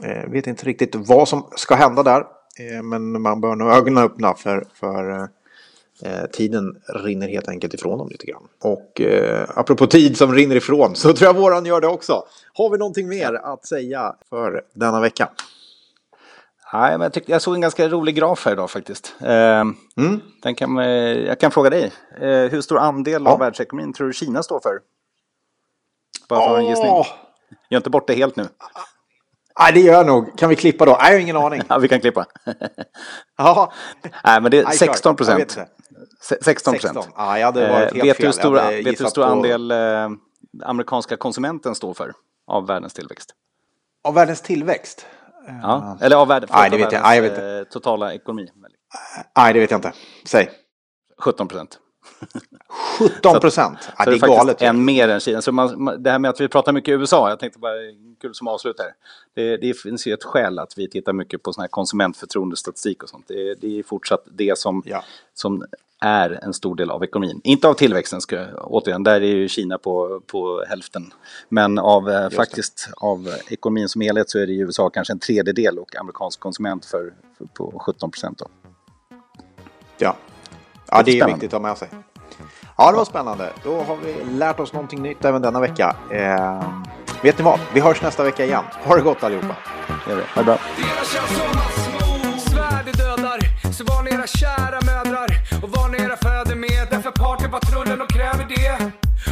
eh, 0.04 0.30
vet 0.32 0.48
inte 0.48 0.66
riktigt 0.66 0.96
vad 0.96 1.28
som 1.28 1.48
ska 1.56 1.76
hända 1.76 2.04
där. 2.04 2.20
Eh, 2.60 2.84
men 2.84 3.22
man 3.22 3.42
bör 3.42 3.56
nog 3.56 3.72
ögonen 3.72 4.04
öppna 4.04 4.34
för, 4.34 4.66
för 4.74 5.10
eh, 5.12 5.26
eh, 6.04 6.26
tiden 6.26 6.76
rinner 6.88 7.28
helt 7.28 7.48
enkelt 7.48 7.74
ifrån 7.74 7.98
dem 7.98 8.10
lite 8.10 8.26
grann. 8.26 8.48
Och 8.62 9.02
eh, 9.02 9.50
apropå 9.56 9.88
tid 9.88 10.18
som 10.18 10.34
rinner 10.34 10.56
ifrån 10.56 10.96
så 10.96 11.14
tror 11.14 11.28
jag 11.28 11.42
våran 11.42 11.66
gör 11.66 11.82
det 11.82 11.88
också. 11.88 12.24
Har 12.54 12.70
vi 12.70 12.78
någonting 12.78 13.08
mer 13.08 13.34
att 13.34 13.66
säga 13.66 14.16
för 14.30 14.62
denna 14.74 15.00
vecka? 15.02 15.30
Nej, 16.74 16.92
men 16.92 17.02
jag, 17.02 17.14
tyckte, 17.14 17.32
jag 17.32 17.42
såg 17.42 17.56
en 17.56 17.62
ganska 17.62 17.88
rolig 17.88 18.16
graf 18.16 18.46
här 18.46 18.52
idag 18.52 18.72
faktiskt. 18.72 19.16
Eh, 19.22 19.62
mm. 19.98 20.22
den 20.42 20.56
kan, 20.56 20.76
jag 20.76 21.40
kan 21.40 21.52
fråga 21.52 21.70
dig. 21.70 21.92
Eh, 22.22 22.30
hur 22.30 22.62
stor 22.62 22.78
andel 22.78 23.24
ja. 23.26 23.32
av 23.32 23.40
världsekonomin 23.40 23.94
tror 23.94 24.08
du 24.08 24.14
Kina 24.14 24.44
står 24.44 24.60
för? 24.60 24.80
Bara 26.30 26.48
för 26.48 26.56
oh. 26.56 26.60
en 26.60 26.66
gissning. 26.66 27.04
Gör 27.70 27.78
inte 27.78 27.90
bort 27.90 28.08
det 28.08 28.14
helt 28.14 28.36
nu. 28.36 28.48
Nej, 29.60 29.74
det 29.74 29.80
gör 29.80 29.94
jag 29.94 30.06
nog. 30.06 30.38
Kan 30.38 30.50
vi 30.50 30.56
klippa 30.56 30.86
då? 30.86 30.92
Nej, 30.92 31.00
jag 31.02 31.12
har 31.14 31.20
ingen 31.20 31.38
aning. 31.38 31.62
ja, 31.70 31.78
vi 31.78 31.88
kan 31.88 32.00
klippa. 32.00 32.26
ja. 33.38 33.74
Nej, 34.24 34.42
men 34.42 34.52
det 34.52 34.60
är 34.60 34.72
16 34.72 35.16
procent. 35.16 35.58
16 36.42 36.74
procent. 36.74 37.08
Ja, 37.16 37.40
jag 37.40 37.46
hade 37.46 37.70
varit 37.70 37.94
helt 37.94 38.06
vet. 38.06 38.18
Du 38.18 38.32
stora, 38.32 38.70
vet 38.70 38.84
du 38.84 39.04
hur 39.04 39.10
stor 39.10 39.24
på... 39.24 39.30
andel 39.30 39.72
eh, 39.72 40.10
amerikanska 40.64 41.18
konsumenten 41.18 41.76
står 41.76 41.94
för 41.94 42.14
av 42.48 42.68
världens 42.68 42.94
tillväxt? 42.94 43.34
Av 44.04 44.14
världens 44.14 44.42
tillväxt? 44.42 45.06
Ja. 45.48 45.98
Eller 46.02 46.16
av 46.16 46.28
värde, 46.28 46.48
Nej, 46.52 46.70
det 46.70 46.78
vet 46.78 46.92
jag. 46.92 47.02
Nej, 47.02 47.16
jag 47.18 47.22
vet 47.24 47.32
inte. 47.32 47.66
totala 47.72 48.14
ekonomi. 48.14 48.48
Nej, 49.38 49.54
det 49.54 49.60
vet 49.60 49.72
jag 49.72 49.78
inte. 49.78 49.94
Säg. 50.26 50.50
17 51.20 51.48
procent. 51.48 51.80
17 53.00 53.40
procent? 53.40 53.78
Ja, 53.98 54.06
det 54.06 54.12
är, 54.12 54.20
det 54.20 54.26
är 54.26 54.28
galet. 54.28 54.62
En 54.62 54.86
mer 54.86 55.10
än 55.10 55.20
Kina. 55.20 55.42
Så 55.42 55.52
man, 55.52 56.04
det 56.04 56.12
här 56.12 56.20
med 56.20 56.30
att 56.30 56.42
vi 56.42 56.48
pratar 56.48 56.74
mycket 56.74 57.00
USA, 57.00 57.30
jag 57.30 57.40
tänkte 57.40 57.60
bara, 57.60 57.74
kul 58.22 58.36
som 58.36 58.48
avslut 58.48 58.80
här. 58.80 58.94
Det, 59.34 59.58
det 59.58 59.74
finns 59.74 60.08
ju 60.08 60.14
ett 60.14 60.24
skäl 60.24 60.60
att 60.60 60.78
vi 60.78 60.90
tittar 60.90 61.14
mycket 61.14 61.44
på 61.44 61.54
sån 61.54 61.62
här 61.62 61.68
konsumentförtroendestatistik 61.68 63.04
och 63.04 63.10
sånt. 63.10 63.26
Det, 63.28 63.56
det 63.56 63.80
är 63.80 63.84
fortsatt 63.84 64.24
det 64.26 64.58
som, 64.58 64.84
ja. 64.86 65.04
som 65.34 65.64
är 66.00 66.40
en 66.44 66.54
stor 66.54 66.76
del 66.76 66.92
av 66.92 67.04
ekonomin. 67.04 67.42
Inte 67.44 67.68
av 67.68 67.74
tillväxten, 67.74 68.22
ska, 68.22 68.46
återigen, 68.56 69.04
där 69.04 69.22
är 69.22 69.36
ju 69.36 69.48
Kina 69.48 69.78
på, 69.78 70.22
på 70.28 70.64
hälften. 70.70 71.14
Men 71.50 71.80
av, 71.80 72.10
eh, 72.10 72.30
faktiskt 72.30 72.90
av 72.98 73.28
ekonomin 73.50 73.90
som 73.90 74.02
helhet 74.02 74.30
så 74.30 74.40
är 74.40 74.48
det 74.48 74.54
i 74.54 74.60
USA 74.60 74.90
kanske 74.90 75.14
en 75.14 75.20
tredjedel 75.20 75.80
och 75.80 75.96
amerikansk 75.96 76.40
konsument 76.40 76.86
för, 76.86 77.14
för 77.38 77.46
på 77.46 77.80
17 77.86 78.12
procent. 78.12 78.42
Ja, 79.98 80.18
ja 80.92 81.04
det 81.04 81.12
är 81.12 81.16
spännande. 81.16 81.34
viktigt 81.34 81.54
att 81.54 81.62
ha 81.62 81.70
med 81.70 81.78
sig. 81.78 81.90
Ja, 82.78 82.92
det 82.92 82.98
var 82.98 83.06
spännande. 83.06 83.50
Då 83.64 83.84
har 83.84 83.96
vi 83.96 84.16
lärt 84.32 84.60
oss 84.60 84.74
någonting 84.74 85.02
nytt 85.02 85.26
även 85.26 85.42
denna 85.42 85.60
vecka. 85.60 85.96
Eh, 86.12 86.64
vet 87.22 87.38
ni 87.38 87.44
vad? 87.44 87.60
Vi 87.74 87.80
hörs 87.80 88.02
nästa 88.02 88.24
vecka 88.24 88.46
igen. 88.46 88.64
Ha 88.84 88.96
det 88.96 89.02
gott 89.02 89.24
allihopa. 89.24 89.56
Det 90.06 90.12
gör 90.12 90.18
vi. 90.18 90.24
Ha 90.36 90.42
det 90.42 90.44
bra. 90.44 90.58
Så 93.72 93.84
var 93.84 94.04
ni 94.04 94.12
era 94.12 94.28
kära 94.28 94.80
mödrar 94.86 95.28
och 95.64 95.70
var 95.70 95.90
ni 95.90 95.98
era 95.98 96.18
fäder 96.18 96.56
med. 96.56 96.88
Därför 96.90 97.12
partypatrullen 97.12 98.02
och 98.02 98.10
kräver 98.10 98.46
det. 98.56 98.92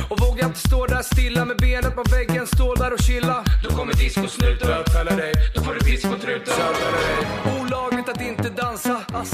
Och 0.09 0.19
våga 0.19 0.45
inte 0.45 0.59
stå 0.59 0.85
där 0.85 1.01
stilla 1.01 1.45
med 1.45 1.57
benet 1.57 1.95
på 1.95 2.03
väggen, 2.03 2.47
stå 2.47 2.75
där 2.75 2.93
och 2.93 2.99
chilla. 2.99 3.43
Då 3.63 3.75
kommer 3.75 3.93
discosnuten 3.93 4.67
bötfälla 4.67 5.11
dig. 5.11 5.33
Då 5.55 5.61
får 5.61 5.73
du 5.73 6.35
inte 6.35 6.51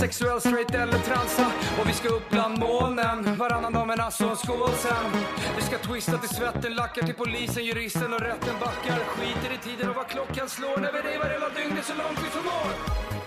Sexuell, 0.01 0.39
straight 0.39 0.75
eller 0.75 0.99
transa. 0.99 1.51
Och 1.79 1.89
vi 1.89 1.93
ska 1.93 2.09
upp 2.09 2.29
bland 2.29 2.59
molnen, 2.59 3.35
varannan 3.37 3.73
dag 3.73 3.87
med 3.87 3.99
alltså 3.99 4.25
och 4.29 4.37
skål 4.37 4.69
sen. 4.71 5.21
Vi 5.55 5.61
ska 5.61 5.77
twista 5.77 6.17
till 6.17 6.29
svetten, 6.29 6.75
lackar 6.75 7.01
till 7.01 7.15
polisen, 7.15 7.65
juristen 7.65 8.13
och 8.13 8.19
rätten 8.19 8.55
backar. 8.59 8.99
Skiter 8.99 9.53
i 9.53 9.57
tiden 9.57 9.89
och 9.89 9.95
vad 9.95 10.07
klockan 10.07 10.49
slår 10.49 10.77
när 10.77 10.91
vi 10.91 10.99
revar 10.99 11.29
hela 11.29 11.49
dygnet 11.49 11.85
så 11.85 11.93
långt 11.93 12.19
vi 12.23 12.29
förmår. 12.29 13.20